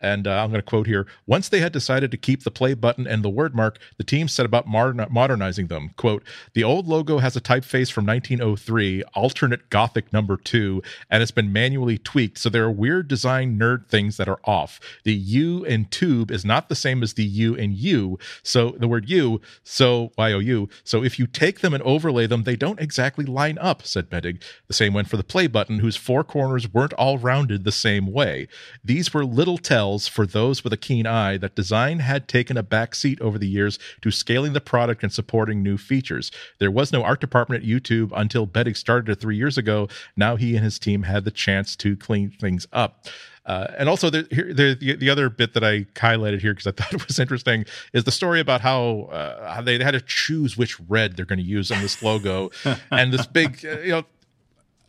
[0.02, 2.74] And uh, I'm going to quote here Once they had decided to keep the play
[2.74, 5.92] button and the word mark, the team set about modern- modernizing them.
[5.98, 6.24] Quote
[6.54, 11.52] The old logo has a typeface from 1903, alternate Gothic number two, and it's been
[11.52, 12.38] manually tweaked.
[12.38, 14.80] So there are weird design nerd things that are off.
[15.04, 18.18] The U in tube is not the same as the U in U.
[18.44, 20.70] So the word U, so Y O U.
[20.84, 24.42] So if you take them and overlay them, they don't exactly line up, said Bettig.
[24.68, 28.12] The same went for the play button, whose four corners weren't all rounded the same
[28.12, 28.48] way.
[28.84, 32.58] These were little tells tells for those with a keen eye that design had taken
[32.58, 36.32] a back seat over the years to scaling the product and supporting new features.
[36.60, 39.88] There was no art department at YouTube until Bettig started it three years ago.
[40.16, 43.08] Now he and his team had the chance to clean things up.
[43.48, 46.72] Uh, and also, the, here, the, the other bit that I highlighted here because I
[46.78, 50.56] thought it was interesting is the story about how, uh, how they had to choose
[50.56, 52.52] which red they're going to use on this logo,
[52.92, 54.04] and this big, uh, you know,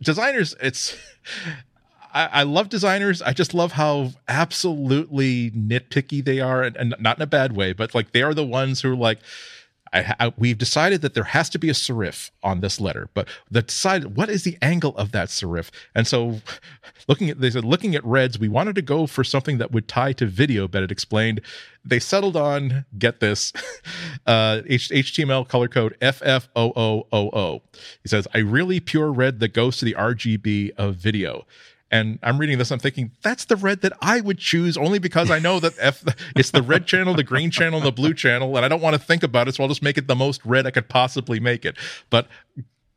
[0.03, 0.55] designers.
[0.61, 0.95] It's
[2.13, 3.23] I, I, love designers.
[3.23, 7.73] I just love how absolutely nitpicky they are, and, and, not in a bad way,
[7.73, 9.19] but like they are the ones who are like,
[9.93, 13.29] I, I, we've decided that there has to be a serif on this letter, but
[13.51, 15.71] the decide what is the angle of that serif?
[15.95, 16.41] And so,
[17.09, 19.89] looking at they said looking at reds, we wanted to go for something that would
[19.89, 20.69] tie to video.
[20.69, 21.41] Bettig explained.
[21.85, 23.53] They settled on get this
[24.27, 27.61] uh, HTML color code FF0000.
[28.03, 31.47] He says, "I really pure red that goes to the RGB of video."
[31.91, 35.31] And I'm reading this, I'm thinking that's the red that I would choose only because
[35.31, 36.05] I know that F,
[36.37, 39.03] it's the red channel, the green channel, the blue channel, and I don't want to
[39.03, 41.65] think about it, so I'll just make it the most red I could possibly make
[41.65, 41.77] it.
[42.09, 42.29] But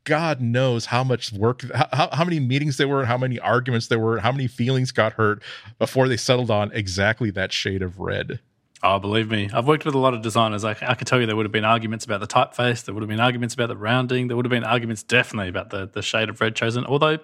[0.04, 3.98] God knows how much work, how, how many meetings there were, how many arguments there
[3.98, 5.42] were, how many feelings got hurt
[5.78, 8.40] before they settled on exactly that shade of red.
[8.82, 10.62] Oh, believe me, I've worked with a lot of designers.
[10.62, 12.84] I, I can tell you there would have been arguments about the typeface.
[12.84, 14.28] There would have been arguments about the rounding.
[14.28, 16.84] There would have been arguments definitely about the, the shade of red chosen.
[16.84, 17.18] Although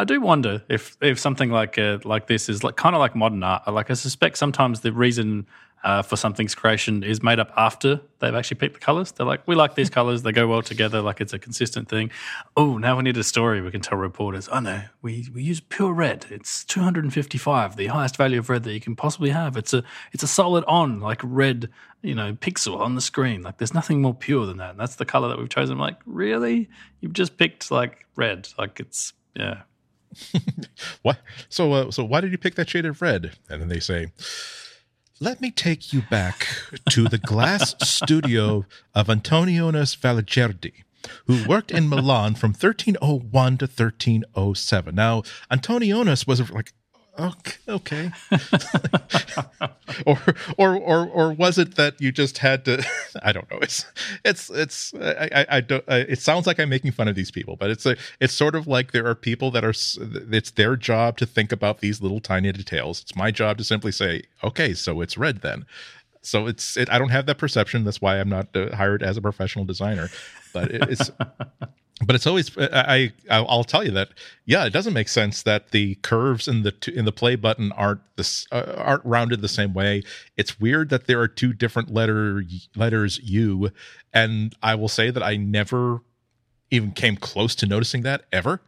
[0.00, 3.14] I do wonder if if something like uh, like this is like kind of like
[3.14, 3.68] modern art.
[3.68, 5.46] Like I suspect sometimes the reason
[5.84, 9.12] uh, for something's creation is made up after they've actually picked the colors.
[9.12, 11.02] They're like, we like these colors; they go well together.
[11.02, 12.10] Like it's a consistent thing.
[12.56, 13.60] Oh, now we need a story.
[13.60, 14.48] We can tell reporters.
[14.50, 16.24] Oh no, we we use pure red.
[16.30, 19.58] It's 255, the highest value of red that you can possibly have.
[19.58, 21.68] It's a it's a solid on like red,
[22.00, 23.42] you know, pixel on the screen.
[23.42, 24.70] Like there's nothing more pure than that.
[24.70, 25.74] And that's the color that we've chosen.
[25.74, 26.70] I'm like, really?
[27.02, 28.48] You've just picked like red?
[28.58, 29.62] Like it's yeah.
[31.02, 31.18] What?
[31.48, 33.32] So uh, so why did you pick that shade of red?
[33.48, 34.08] And then they say
[35.20, 36.46] let me take you back
[36.88, 40.72] to the glass studio of Antonionis Valigerdi,
[41.26, 44.94] who worked in Milan from 1301 to 1307.
[44.94, 46.72] Now, Antonionis was like
[47.18, 48.10] okay,
[50.06, 50.18] or
[50.56, 52.84] or or or was it that you just had to?
[53.22, 53.58] I don't know.
[53.58, 53.84] It's
[54.24, 55.84] it's it's I, I don't.
[55.88, 58.66] it sounds like I'm making fun of these people, but it's a it's sort of
[58.66, 59.74] like there are people that are.
[60.32, 63.02] It's their job to think about these little tiny details.
[63.02, 65.66] It's my job to simply say, okay, so it's red then.
[66.22, 67.84] So it's it, I don't have that perception.
[67.84, 70.10] That's why I'm not uh, hired as a professional designer.
[70.52, 71.10] But it's
[72.04, 74.10] but it's always I, I I'll tell you that
[74.46, 78.00] yeah it doesn't make sense that the curves in the in the play button aren't
[78.16, 80.02] this uh, aren't rounded the same way.
[80.36, 82.42] It's weird that there are two different letter
[82.74, 83.70] letters U,
[84.12, 86.00] and I will say that I never
[86.70, 88.60] even came close to noticing that ever.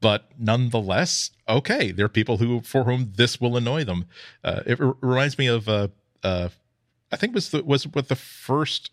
[0.00, 4.06] But nonetheless, okay, there are people who for whom this will annoy them.
[4.44, 5.88] Uh, it r- reminds me of uh,
[6.22, 6.48] uh,
[7.12, 8.90] I think was the was with the first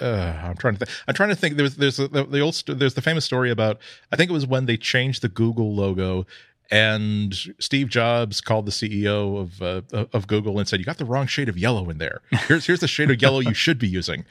[0.00, 0.98] uh, I'm trying to think.
[1.06, 1.56] I'm trying to think.
[1.56, 3.78] There's there's the, the old there's the famous story about
[4.12, 6.26] I think it was when they changed the Google logo
[6.70, 11.04] and Steve Jobs called the CEO of uh, of Google and said, "You got the
[11.04, 12.20] wrong shade of yellow in there.
[12.30, 14.24] Here's here's the shade of yellow you should be using."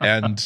[0.00, 0.44] And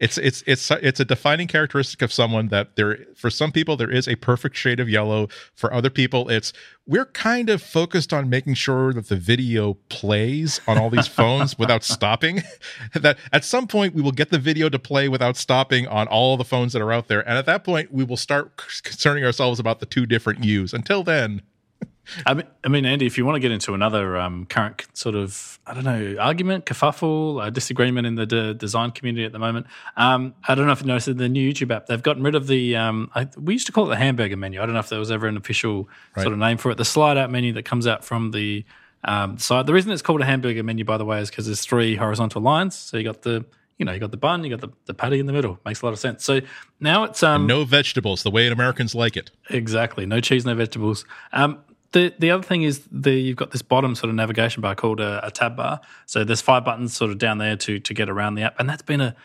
[0.00, 3.90] it's it's it's it's a defining characteristic of someone that there for some people there
[3.90, 5.28] is a perfect shade of yellow.
[5.54, 6.52] For other people it's
[6.86, 11.58] we're kind of focused on making sure that the video plays on all these phones
[11.58, 12.42] without stopping.
[12.94, 16.36] That at some point we will get the video to play without stopping on all
[16.36, 17.26] the phones that are out there.
[17.28, 21.02] And at that point we will start concerning ourselves about the two different U's until
[21.02, 21.42] then
[22.26, 25.14] I mean, I mean, Andy, if you want to get into another um, current sort
[25.14, 29.66] of, I don't know, argument, kerfuffle, disagreement in the de- design community at the moment,
[29.96, 32.46] um, I don't know if you noticed the new YouTube app, they've gotten rid of
[32.46, 34.60] the, um, I, we used to call it the hamburger menu.
[34.60, 36.22] I don't know if there was ever an official right.
[36.22, 36.76] sort of name for it.
[36.76, 38.64] The slide out menu that comes out from the
[39.04, 39.66] um, side.
[39.66, 42.42] The reason it's called a hamburger menu, by the way, is because there's three horizontal
[42.42, 42.74] lines.
[42.74, 43.44] So you got the,
[43.78, 45.58] you know, you got the bun, you got the, the patty in the middle.
[45.64, 46.24] Makes a lot of sense.
[46.24, 46.40] So
[46.80, 49.30] now it's um, no vegetables, the way Americans like it.
[49.50, 51.04] Exactly, no cheese, no vegetables.
[51.32, 51.58] Um,
[51.94, 55.00] the the other thing is the you've got this bottom sort of navigation bar called
[55.00, 55.80] a, a, tab bar.
[56.06, 58.68] So there's five buttons sort of down there to to get around the app, and
[58.68, 59.16] that's been a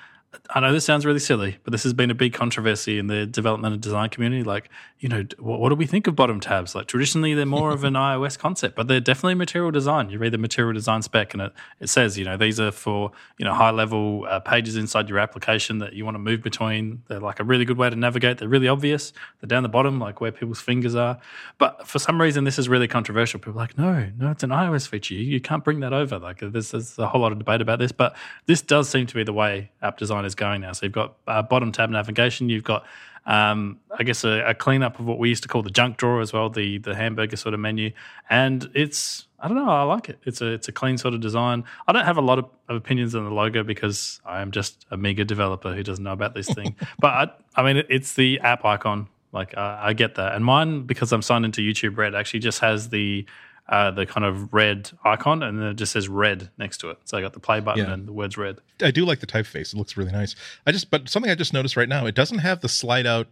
[0.51, 3.25] I know this sounds really silly, but this has been a big controversy in the
[3.25, 4.43] development and design community.
[4.43, 4.69] Like,
[4.99, 6.75] you know, what, what do we think of bottom tabs?
[6.75, 10.11] Like, traditionally, they're more of an iOS concept, but they're definitely material design.
[10.11, 13.11] You read the material design spec, and it, it says, you know, these are for,
[13.39, 17.01] you know, high level uh, pages inside your application that you want to move between.
[17.07, 18.37] They're like a really good way to navigate.
[18.37, 19.13] They're really obvious.
[19.41, 21.19] They're down the bottom, like where people's fingers are.
[21.57, 23.39] But for some reason, this is really controversial.
[23.39, 25.15] People are like, no, no, it's an iOS feature.
[25.15, 26.19] You, you can't bring that over.
[26.19, 28.15] Like, there's, there's a whole lot of debate about this, but
[28.45, 30.71] this does seem to be the way app design is going now.
[30.71, 32.49] So you've got uh, bottom tab navigation.
[32.49, 32.85] You've got,
[33.25, 36.21] um, I guess, a, a cleanup of what we used to call the junk drawer
[36.21, 37.91] as well, the the hamburger sort of menu.
[38.29, 40.19] And it's, I don't know, I like it.
[40.25, 41.63] It's a it's a clean sort of design.
[41.87, 44.85] I don't have a lot of, of opinions on the logo because I am just
[44.91, 46.75] a mega developer who doesn't know about this thing.
[46.99, 49.07] but I, I mean, it, it's the app icon.
[49.31, 52.59] Like I, I get that, and mine because I'm signed into YouTube Red actually just
[52.59, 53.27] has the
[53.69, 56.97] uh, the kind of red icon, and then it just says red next to it.
[57.05, 57.93] So I got the play button yeah.
[57.93, 58.57] and the words red.
[58.81, 60.35] I do like the typeface; it looks really nice.
[60.65, 63.27] I just, but something I just noticed right now, it doesn't have the slide out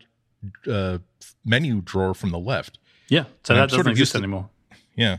[0.72, 1.00] uh,
[1.44, 2.78] menu drawer from the left.
[3.10, 4.50] Yeah, so and that I'm doesn't exist to, anymore.
[4.96, 5.18] Yeah,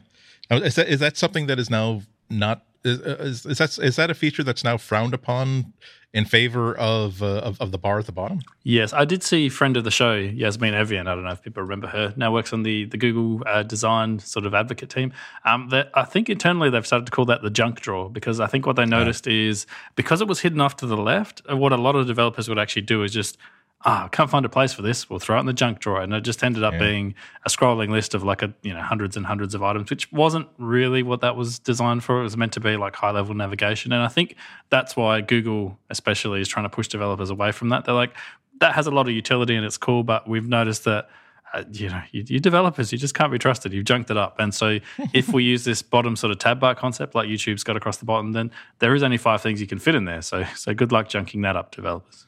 [0.51, 4.11] is that is that something that is now not is, is, is that is that
[4.11, 5.73] a feature that's now frowned upon
[6.15, 8.41] in favor of, uh, of, of the bar at the bottom?
[8.63, 11.03] Yes, I did see friend of the show Yasmine Evjen.
[11.03, 12.15] I don't know if people remember her.
[12.17, 15.13] Now works on the the Google uh, design sort of advocate team.
[15.45, 18.47] Um, that I think internally they've started to call that the junk drawer because I
[18.47, 19.49] think what they noticed yeah.
[19.51, 19.67] is
[19.97, 21.43] because it was hidden off to the left.
[21.49, 23.37] What a lot of developers would actually do is just
[23.85, 25.09] ah, oh, can't find a place for this.
[25.09, 26.01] We'll throw it in the junk drawer.
[26.01, 26.81] And it just ended up yeah.
[26.81, 27.15] being
[27.45, 30.49] a scrolling list of like a, you know, hundreds and hundreds of items, which wasn't
[30.59, 32.21] really what that was designed for.
[32.21, 33.93] It was meant to be like high level navigation.
[33.93, 34.35] And I think
[34.71, 37.85] that's why Google, especially, is trying to push developers away from that.
[37.85, 38.15] They're like,
[38.61, 41.09] that has a lot of utility and it's cool, but we've noticed that
[41.55, 43.73] uh, you know, you, you, developers, you just can't be trusted.
[43.73, 44.39] You've junked it up.
[44.39, 44.81] And so,
[45.15, 48.05] if we use this bottom sort of tab bar concept, like YouTube's got across the
[48.05, 48.51] bottom, then
[48.81, 50.21] there is only five things you can fit in there.
[50.21, 52.27] So, so good luck junking that up, developers.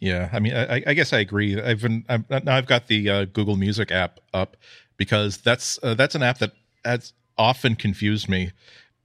[0.00, 1.60] Yeah, I mean, I, I guess I agree.
[1.60, 4.56] I've been i now I've got the uh, Google Music app up
[4.96, 6.52] because that's uh, that's an app that
[6.84, 8.52] has often confused me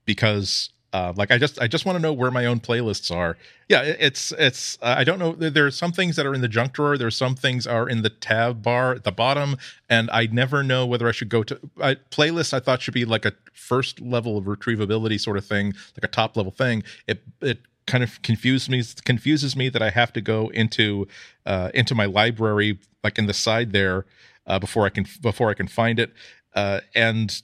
[0.06, 3.38] because uh, like I just I just want to know where my own playlists are.
[3.70, 5.32] Yeah, it's it's uh, I don't know.
[5.34, 6.98] There are some things that are in the junk drawer.
[6.98, 9.56] There's some things are in the tab bar at the bottom,
[9.90, 12.54] and I never know whether I should go to I, playlists.
[12.54, 16.10] I thought should be like a first level of retrievability sort of thing, like a
[16.10, 16.84] top level thing.
[17.08, 21.08] It it kind of confuses me confuses me that I have to go into
[21.46, 24.06] uh, into my library like in the side there
[24.48, 26.14] uh, before I can before I can find it.
[26.54, 27.42] Uh, and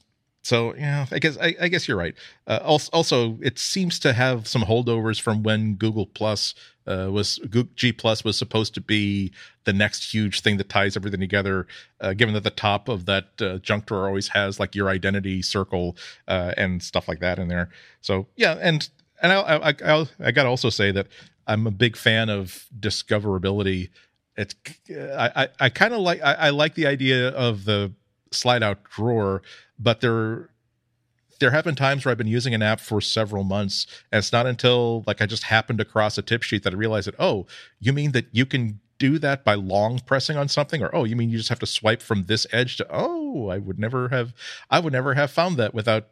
[0.47, 2.15] so yeah, I guess I, I guess you're right.
[2.47, 6.55] Uh, also, also, it seems to have some holdovers from when Google Plus
[6.87, 7.37] uh, was
[7.75, 9.33] G Plus was supposed to be
[9.65, 11.67] the next huge thing that ties everything together.
[11.99, 15.41] Uh, given that the top of that uh, junk drawer always has like your identity
[15.41, 15.97] circle
[16.29, 17.69] uh, and stuff like that in there.
[17.99, 18.89] So yeah, and
[19.21, 21.07] and I I, I, I got to also say that
[21.45, 23.89] I'm a big fan of discoverability.
[24.35, 24.55] It's
[24.89, 27.93] uh, I I, I kind of like I, I like the idea of the
[28.31, 29.41] slide out drawer
[29.79, 30.49] but there
[31.39, 34.31] there have been times where I've been using an app for several months, and it's
[34.31, 37.45] not until like I just happened across a tip sheet that I realized that oh,
[37.79, 41.15] you mean that you can do that by long pressing on something, or oh, you
[41.15, 44.33] mean you just have to swipe from this edge to oh, I would never have
[44.69, 46.07] I would never have found that without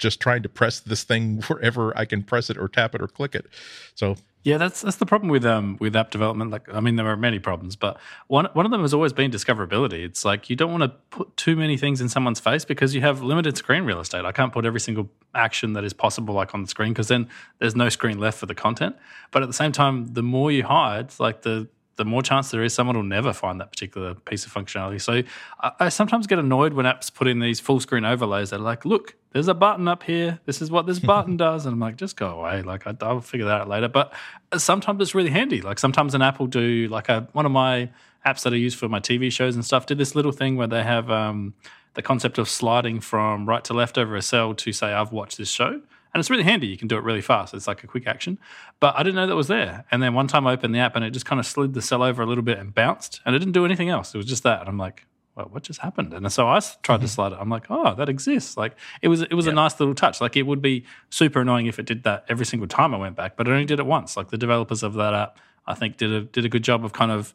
[0.00, 3.06] just trying to press this thing wherever I can press it or tap it or
[3.06, 3.46] click it.
[3.94, 6.50] So yeah, that's that's the problem with um with app development.
[6.50, 7.98] Like, I mean, there are many problems, but
[8.28, 10.02] one one of them has always been discoverability.
[10.02, 13.02] It's like you don't want to put too many things in someone's face because you
[13.02, 14.24] have limited screen real estate.
[14.24, 17.28] I can't put every single action that is possible like on the screen because then
[17.58, 18.96] there's no screen left for the content.
[19.30, 21.68] But at the same time, the more you hide, like the
[22.00, 24.98] the more chance there is someone will never find that particular piece of functionality.
[24.98, 25.22] So
[25.60, 28.62] I, I, sometimes get annoyed when apps put in these full screen overlays that are
[28.62, 30.40] like, look, there's a button up here.
[30.46, 31.66] This is what this button does.
[31.66, 32.62] And I'm like, just go away.
[32.62, 33.88] Like I, will figure that out later.
[33.88, 34.14] But
[34.56, 35.60] sometimes it's really handy.
[35.60, 37.90] Like sometimes an app will do like a, one of my
[38.24, 40.68] apps that I use for my TV shows and stuff did this little thing where
[40.68, 41.52] they have um,
[41.92, 45.36] the concept of sliding from right to left over a cell to say, I've watched
[45.36, 45.82] this show
[46.12, 46.66] and it's really handy.
[46.66, 47.54] You can do it really fast.
[47.54, 48.38] It's like a quick action.
[48.80, 49.84] But I didn't know that was there.
[49.90, 51.82] And then one time I opened the app and it just kind of slid the
[51.82, 54.14] cell over a little bit and bounced, and it didn't do anything else.
[54.14, 54.60] It was just that.
[54.60, 55.06] And I'm like,
[55.36, 56.12] well, what just happened?
[56.12, 57.04] And so I tried mm-hmm.
[57.04, 57.38] to slide it.
[57.40, 58.56] I'm like, oh, that exists.
[58.56, 59.52] Like it was, it was yeah.
[59.52, 60.20] a nice little touch.
[60.20, 63.16] Like it would be super annoying if it did that every single time I went
[63.16, 64.16] back, but it only did it once.
[64.16, 66.92] Like the developers of that app, I think did a did a good job of
[66.92, 67.32] kind of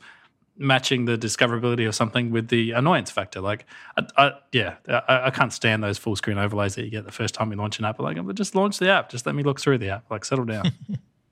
[0.58, 3.41] matching the discoverability of something with the annoyance factor.
[3.41, 3.66] Like,
[3.97, 7.12] I, I, yeah, I, I, can't stand those full screen overlays that you get the
[7.12, 7.99] first time you launch an app.
[7.99, 9.10] Like, just launch the app.
[9.10, 10.10] Just let me look through the app.
[10.10, 10.72] Like, settle down.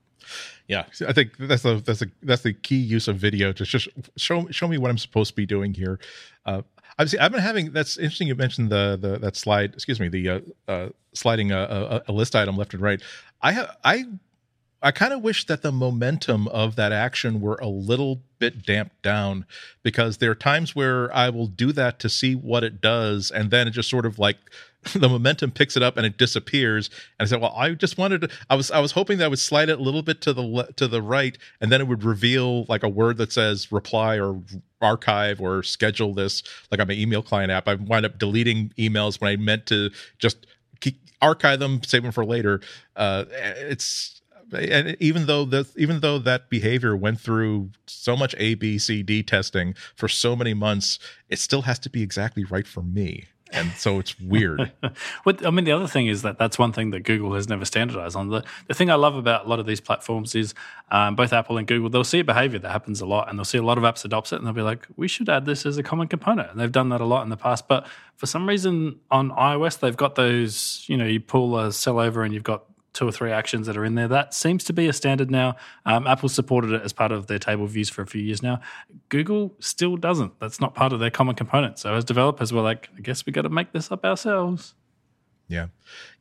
[0.68, 3.88] yeah, I think that's the that's the that's the key use of video to just
[4.16, 5.98] show show me what I'm supposed to be doing here.
[6.44, 6.62] Uh,
[6.98, 7.72] I've I've been having.
[7.72, 8.28] That's interesting.
[8.28, 9.74] You mentioned the the that slide.
[9.74, 10.08] Excuse me.
[10.08, 13.00] The uh, uh, sliding a, a, a list item left and right.
[13.42, 14.04] I have I
[14.84, 19.00] I kind of wish that the momentum of that action were a little bit damped
[19.00, 19.46] down
[19.82, 23.50] because there are times where I will do that to see what it does, and
[23.50, 24.36] then it just sort of like
[24.94, 26.90] the momentum picks it up and it disappears.
[27.18, 28.28] And I said, "Well, I just wanted to.
[28.50, 30.42] I was I was hoping that I would slide it a little bit to the
[30.42, 34.20] le- to the right, and then it would reveal like a word that says reply
[34.20, 34.42] or
[34.82, 37.68] archive or schedule this, like on my email client app.
[37.68, 40.46] I wind up deleting emails when I meant to just."
[41.22, 42.60] archive them, save them for later.
[42.96, 44.20] Uh, it's
[44.52, 49.02] and even though that even though that behavior went through so much A, B, C,
[49.02, 53.26] D testing for so many months, it still has to be exactly right for me.
[53.54, 54.72] And so it's weird.
[55.26, 58.16] I mean, the other thing is that that's one thing that Google has never standardized
[58.16, 58.28] on.
[58.28, 60.54] The, the thing I love about a lot of these platforms is
[60.90, 63.44] um, both Apple and Google, they'll see a behavior that happens a lot and they'll
[63.44, 65.64] see a lot of apps adopt it and they'll be like, we should add this
[65.66, 66.50] as a common component.
[66.50, 67.68] And they've done that a lot in the past.
[67.68, 67.86] But
[68.16, 72.24] for some reason on iOS, they've got those, you know, you pull a cell over
[72.24, 72.64] and you've got
[72.94, 74.08] two or three actions that are in there.
[74.08, 75.56] That seems to be a standard now.
[75.84, 78.60] Um, Apple supported it as part of their table views for a few years now.
[79.10, 80.38] Google still doesn't.
[80.40, 81.78] That's not part of their common component.
[81.78, 84.74] So as developers, we're like, I guess we got to make this up ourselves.
[85.46, 85.66] Yeah,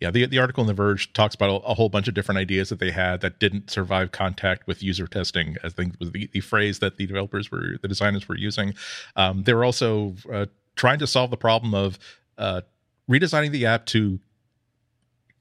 [0.01, 0.11] yeah.
[0.11, 2.67] The the article in The Verge talks about a, a, whole bunch of different ideas
[2.69, 5.55] that they had that didn't survive contact with user testing.
[5.63, 8.73] I think was the, the phrase that the developers were, the designers were using.
[9.15, 11.97] Um, they were also uh, trying to solve the problem of
[12.37, 12.61] uh,
[13.09, 14.19] redesigning the app to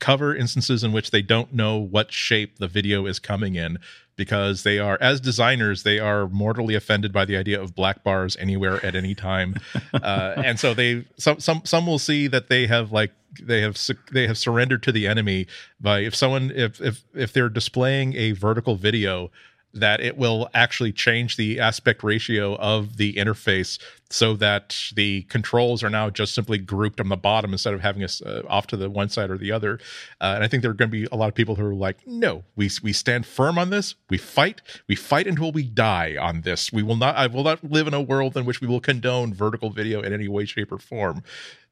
[0.02, 3.78] cover instances in which they don't know what shape the video is coming in
[4.16, 8.36] because they are as designers they are mortally offended by the idea of black bars
[8.40, 9.54] anywhere at any time.
[9.94, 13.78] Uh, and so they some some some will see that they have like they have
[14.10, 15.46] they have surrendered to the enemy
[15.80, 19.30] by if someone if if if they're displaying a vertical video
[19.74, 23.78] that it will actually change the aspect ratio of the interface
[24.10, 28.04] so that the controls are now just simply grouped on the bottom instead of having
[28.04, 29.78] us uh, off to the one side or the other.
[30.20, 31.74] Uh, and I think there are going to be a lot of people who are
[31.74, 33.94] like, no, we we stand firm on this.
[34.10, 34.60] We fight.
[34.86, 36.72] We fight until we die on this.
[36.72, 37.16] We will not.
[37.16, 40.12] I will not live in a world in which we will condone vertical video in
[40.12, 41.22] any way, shape, or form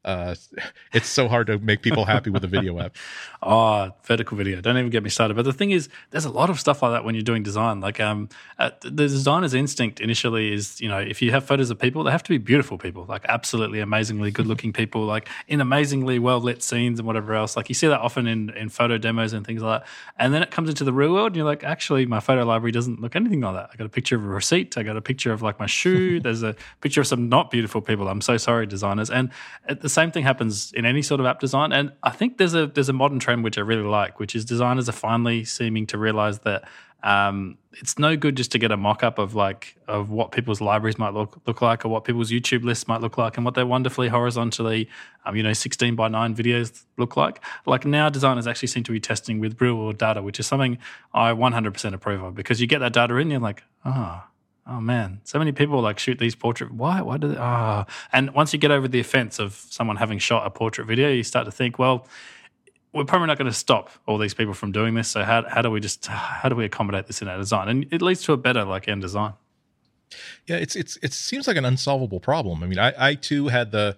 [0.03, 0.35] uh,
[0.93, 2.95] it's so hard to make people happy with a video app.
[3.41, 4.61] oh, vertical video.
[4.61, 5.35] Don't even get me started.
[5.35, 7.79] But the thing is, there's a lot of stuff like that when you're doing design.
[7.81, 11.79] Like um, uh, the designer's instinct initially is, you know, if you have photos of
[11.79, 15.61] people, they have to be beautiful people, like absolutely amazingly good looking people, like in
[15.61, 17.55] amazingly well lit scenes and whatever else.
[17.55, 19.87] Like you see that often in, in photo demos and things like that.
[20.17, 22.71] And then it comes into the real world and you're like, actually, my photo library
[22.71, 23.69] doesn't look anything like that.
[23.73, 24.77] I got a picture of a receipt.
[24.77, 26.19] I got a picture of like my shoe.
[26.21, 28.07] there's a picture of some not beautiful people.
[28.07, 29.09] I'm so sorry, designers.
[29.09, 29.29] And
[29.67, 31.71] at the same thing happens in any sort of app design.
[31.71, 34.45] And I think there's a there's a modern trend which I really like, which is
[34.45, 36.67] designers are finally seeming to realize that
[37.03, 40.61] um, it's no good just to get a mock up of like of what people's
[40.61, 43.55] libraries might look look like or what people's YouTube lists might look like and what
[43.55, 44.87] their wonderfully horizontally
[45.25, 47.43] um, you know 16 by 9 videos look like.
[47.65, 50.77] Like now designers actually seem to be testing with real world data, which is something
[51.13, 54.30] I 100% approve of because you get that data in you're like, ah, oh,
[54.67, 56.71] oh man, so many people like shoot these portrait.
[56.71, 57.01] Why?
[57.01, 57.37] Why do they?
[57.37, 57.93] Ah, oh.
[58.11, 61.23] and once you get over the offense of someone having shot a portrait video, you
[61.23, 62.07] start to think, well,
[62.93, 65.07] we're probably not going to stop all these people from doing this.
[65.07, 67.69] So how how do we just how do we accommodate this in our design?
[67.69, 69.33] And it leads to a better like end design.
[70.47, 72.63] Yeah, it's it's it seems like an unsolvable problem.
[72.63, 73.95] I mean, I I too had the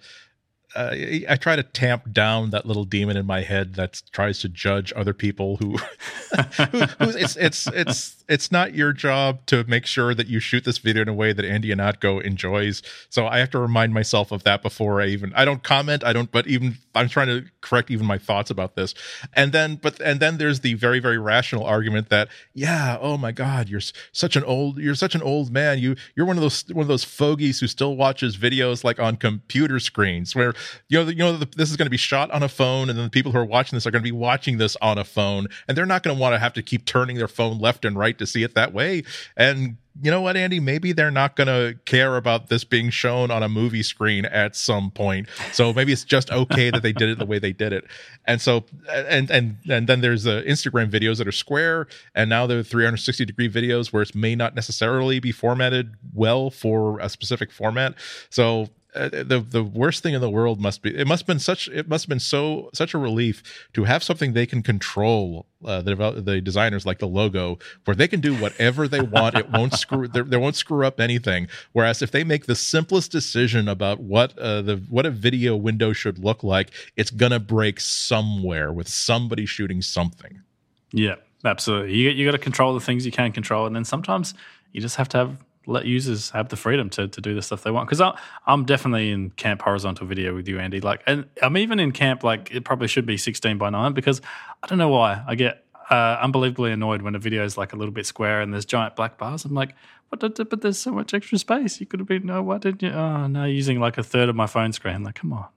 [0.76, 0.96] uh,
[1.30, 4.92] I try to tamp down that little demon in my head that tries to judge
[4.96, 10.28] other people who, who, it's it's it's it's not your job to make sure that
[10.28, 12.82] you shoot this video in a way that Andy Ihnatko enjoys.
[13.10, 16.04] So I have to remind myself of that before I even I don't comment.
[16.04, 18.96] I don't, but even I'm trying to correct even my thoughts about this.
[19.34, 23.32] And then, but and then there's the very very rational argument that yeah, oh my
[23.32, 25.78] God, you're such an old you're such an old man.
[25.78, 29.18] You you're one of those one of those fogies who still watches videos like on
[29.18, 30.54] computer screens where
[30.90, 33.06] you know you know this is going to be shot on a phone, and then
[33.06, 35.48] the people who are watching this are going to be watching this on a phone,
[35.68, 37.98] and they're not going to want to have to keep turning their phone left and
[37.98, 39.04] right to see it that way.
[39.36, 40.60] And you know what, Andy?
[40.60, 44.56] Maybe they're not going to care about this being shown on a movie screen at
[44.56, 45.30] some point.
[45.52, 47.86] So maybe it's just okay that they did it the way they did it.
[48.26, 52.48] And so, and and and then there's the Instagram videos that are square, and now
[52.48, 57.10] there are 360 degree videos where it may not necessarily be formatted well for a
[57.10, 57.94] specific format.
[58.30, 61.40] So uh, the the worst thing in the world must be it must have been
[61.40, 65.46] such it must have been so such a relief to have something they can control
[65.66, 69.36] uh, the the designers like the logo where they can do whatever they want.
[69.36, 71.48] It won't screw they won't screw up anything.
[71.72, 75.94] Whereas if they make the simplest decision about what uh, the what a video window
[75.94, 80.42] should look like it's gonna break somewhere with somebody shooting something.
[80.92, 81.16] Yeah
[81.46, 81.96] absolutely.
[81.96, 84.34] You you got to control the things you can control and then sometimes
[84.72, 87.64] you just have to have let users have the freedom to, to do the stuff
[87.64, 87.90] they want.
[87.90, 90.82] Because I'm definitely in camp horizontal video with you, Andy.
[90.82, 94.22] Like, and I'm even in camp like it probably should be 16 by 9 because
[94.62, 97.76] I don't know why I get uh, unbelievably annoyed when a video is like a
[97.76, 99.46] little bit square and there's giant black bars.
[99.46, 99.76] I'm like,
[100.10, 100.20] what?
[100.50, 101.80] But there's so much extra space.
[101.80, 102.26] You could have been.
[102.26, 102.90] No, why did you?
[102.90, 105.04] Oh, no, using like a third of my phone screen.
[105.04, 105.48] Like, come on.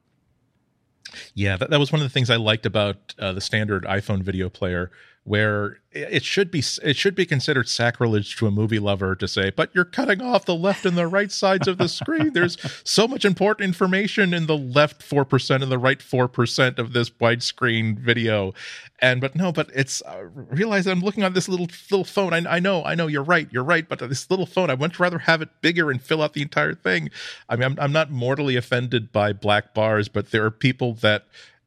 [1.35, 4.23] Yeah, that, that was one of the things I liked about uh, the standard iPhone
[4.23, 4.91] video player
[5.27, 9.51] where it should be it should be considered sacrilege to a movie lover to say
[9.51, 12.33] but you're cutting off the left and the right sides of the screen.
[12.33, 17.11] There's so much important information in the left 4% and the right 4% of this
[17.11, 18.55] widescreen video.
[19.01, 22.33] And but no but it's uh, realize i'm looking on this little little phone.
[22.33, 25.01] I, I know i know you're right you're right but this little phone i much
[25.01, 27.11] rather have it bigger and fill out the entire thing.
[27.49, 31.27] I mean i'm, I'm not mortally offended by black bars but there are people that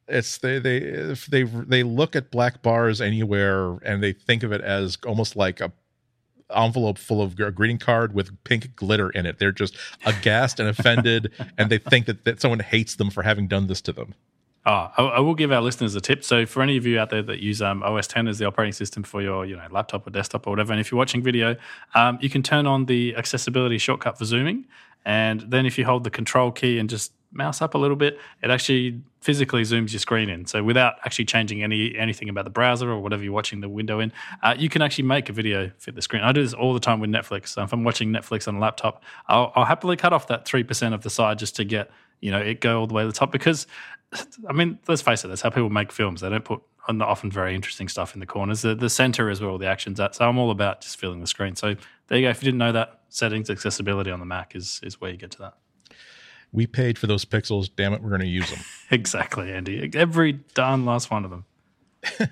[0.10, 4.51] it's they they if they they look at black bars anywhere and they think of
[4.51, 5.72] it as almost like a
[6.55, 9.39] envelope full of a greeting card with pink glitter in it.
[9.39, 13.47] They're just aghast and offended, and they think that, that someone hates them for having
[13.47, 14.16] done this to them.
[14.66, 16.24] Oh, I, I, will give our listeners a tip.
[16.24, 18.74] So, for any of you out there that use um, OS 10 as the operating
[18.74, 21.55] system for your, you know, laptop or desktop or whatever, and if you're watching video,
[21.95, 24.66] um, you can turn on the accessibility shortcut for zooming,
[25.05, 28.20] and then if you hold the Control key and just mouse up a little bit,
[28.43, 30.45] it actually physically zooms your screen in.
[30.45, 33.99] So without actually changing any anything about the browser or whatever you're watching the window
[33.99, 34.11] in,
[34.41, 36.24] uh, you can actually make a video fit the screen.
[36.24, 37.49] I do this all the time with Netflix.
[37.49, 40.63] So if I'm watching Netflix on a laptop, I'll, I'll happily cut off that three
[40.63, 41.91] percent of the side just to get
[42.22, 43.67] you know it go all the way to the top because
[44.47, 46.22] I mean let's face it, that's how people make films.
[46.22, 48.63] They don't put often very interesting stuff in the corners.
[48.63, 50.15] The, the center is where all the action's at.
[50.15, 51.55] So I'm all about just filling the screen.
[51.55, 51.76] So
[52.07, 52.32] there you go.
[52.32, 55.32] If you didn't know that, settings accessibility on the Mac is is where you get
[55.32, 55.53] to that
[56.52, 57.70] we paid for those pixels.
[57.76, 58.60] Damn it, we're going to use them.
[58.91, 59.89] exactly, Andy.
[59.93, 61.45] Every darn last one of them.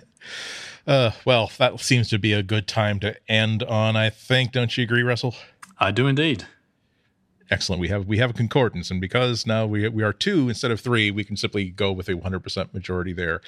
[0.87, 3.95] uh, well, that seems to be a good time to end on.
[3.95, 4.51] I think.
[4.51, 5.35] Don't you agree, Russell?
[5.79, 6.45] I do indeed.
[7.49, 7.79] Excellent.
[7.79, 10.81] We have we have a concordance, and because now we we are two instead of
[10.81, 13.41] three, we can simply go with a 100% majority there.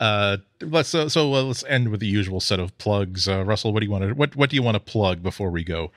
[0.00, 3.28] Uh, let's so, so uh, let's end with the usual set of plugs.
[3.28, 5.50] Uh, Russell, what do you want to what what do you want to plug before
[5.50, 5.90] we go?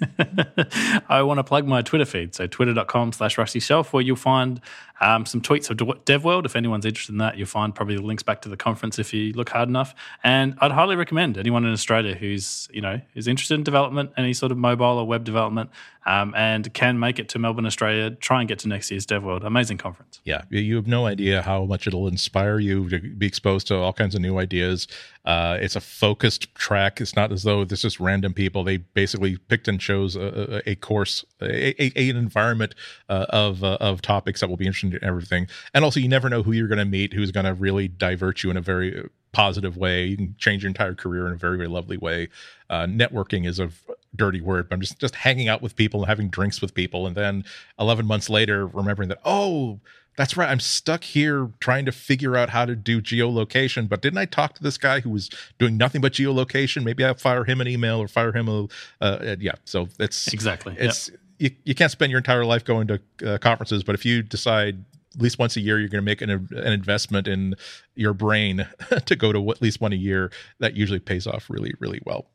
[1.08, 2.34] I want to plug my Twitter feed.
[2.34, 4.60] So twitter.com slash rustyshelf, where you'll find
[5.04, 6.46] um, some tweets of DevWorld.
[6.46, 9.12] If anyone's interested in that, you'll find probably the links back to the conference if
[9.12, 9.94] you look hard enough.
[10.24, 14.32] And I'd highly recommend anyone in Australia who's, you know, is interested in development, any
[14.32, 15.68] sort of mobile or web development,
[16.06, 19.44] um, and can make it to Melbourne, Australia, try and get to next year's DevWorld.
[19.44, 20.20] Amazing conference.
[20.24, 23.92] Yeah, you have no idea how much it'll inspire you to be exposed to all
[23.92, 24.86] kinds of new ideas.
[25.24, 27.00] Uh, it's a focused track.
[27.00, 28.64] It's not as though this is random people.
[28.64, 32.74] They basically picked and chose a, a course, a, a, an environment
[33.08, 35.48] uh, of uh, of topics that will be interesting everything.
[35.72, 38.42] And also, you never know who you're going to meet, who's going to really divert
[38.42, 40.06] you in a very positive way.
[40.06, 42.28] You can change your entire career in a very, very lovely way.
[42.70, 43.70] Uh, networking is a
[44.16, 47.06] dirty word, but I'm just just hanging out with people and having drinks with people,
[47.06, 47.44] and then
[47.78, 49.80] 11 months later, remembering that oh,
[50.16, 53.88] that's right, I'm stuck here trying to figure out how to do geolocation.
[53.88, 55.28] But didn't I talk to this guy who was
[55.58, 56.84] doing nothing but geolocation?
[56.84, 58.68] Maybe I'll fire him an email or fire him a
[59.00, 59.54] uh, yeah.
[59.64, 61.10] So it's exactly it's.
[61.10, 61.20] Yep.
[61.38, 64.84] You, you can't spend your entire life going to uh, conferences, but if you decide
[65.14, 67.54] at least once a year you're going to make an, an investment in
[67.94, 68.66] your brain
[69.06, 72.26] to go to at least one a year that usually pays off really really well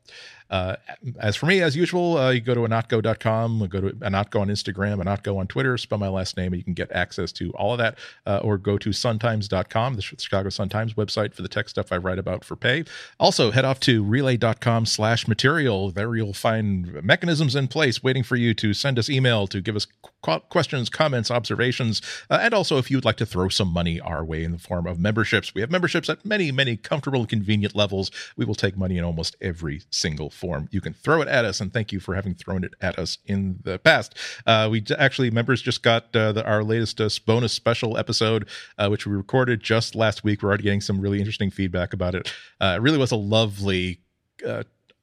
[0.50, 0.76] uh,
[1.20, 5.04] as for me, as usual, uh, you go to ihnatko.com, go to ihnatko on Instagram,
[5.04, 7.78] ihnatko on Twitter, spell my last name, and you can get access to all of
[7.78, 7.98] that.
[8.26, 12.20] Uh, or go to suntimes.com, the Chicago Sun-Times website for the tech stuff I write
[12.20, 12.84] about for pay.
[13.20, 15.92] Also, head off to relay.com slash material.
[15.92, 19.76] There you'll find mechanisms in place waiting for you to send us email, to give
[19.76, 19.88] us
[20.22, 24.44] questions, comments, observations, uh, and also if you'd like to throw some money our way
[24.44, 25.54] in the form of memberships.
[25.54, 28.12] We have memberships at many, many comfortable and convenient levels.
[28.36, 30.68] We will take money in almost every single form.
[30.72, 33.18] You can throw it at us, and thank you for having thrown it at us
[33.26, 34.16] in the past.
[34.46, 38.48] Uh, we actually members just got uh, the, our latest uh, bonus special episode,
[38.78, 40.44] uh, which we recorded just last week.
[40.44, 42.32] We're already getting some really interesting feedback about it.
[42.60, 44.02] Uh, it really was a lovely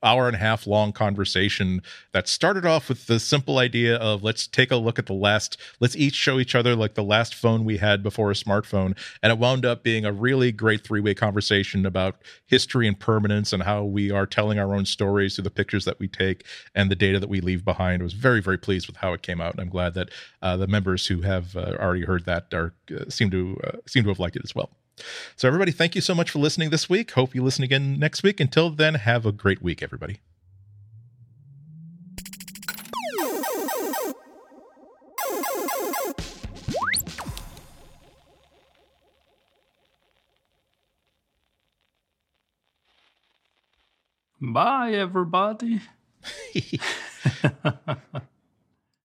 [0.03, 1.83] hour and a half long conversation
[2.13, 5.57] that started off with the simple idea of let's take a look at the last
[5.81, 8.97] let's each show each other like the last phone we had before a smartphone.
[9.23, 13.63] And it wound up being a really great three-way conversation about history and permanence and
[13.63, 16.45] how we are telling our own stories through the pictures that we take
[16.75, 18.03] and the data that we leave behind.
[18.03, 20.11] I was very very pleased with how it came out and i'm glad that
[20.43, 24.03] uh, the members who have uh, already heard that are uh, seem to uh, seem
[24.05, 24.71] to have liked it as well
[25.37, 27.13] so, everybody, thank you so much for listening this week.
[27.13, 28.41] Hope you listen again next week.
[28.41, 30.21] Until then, have a great week, everybody.
[44.41, 45.81] Bye, everybody.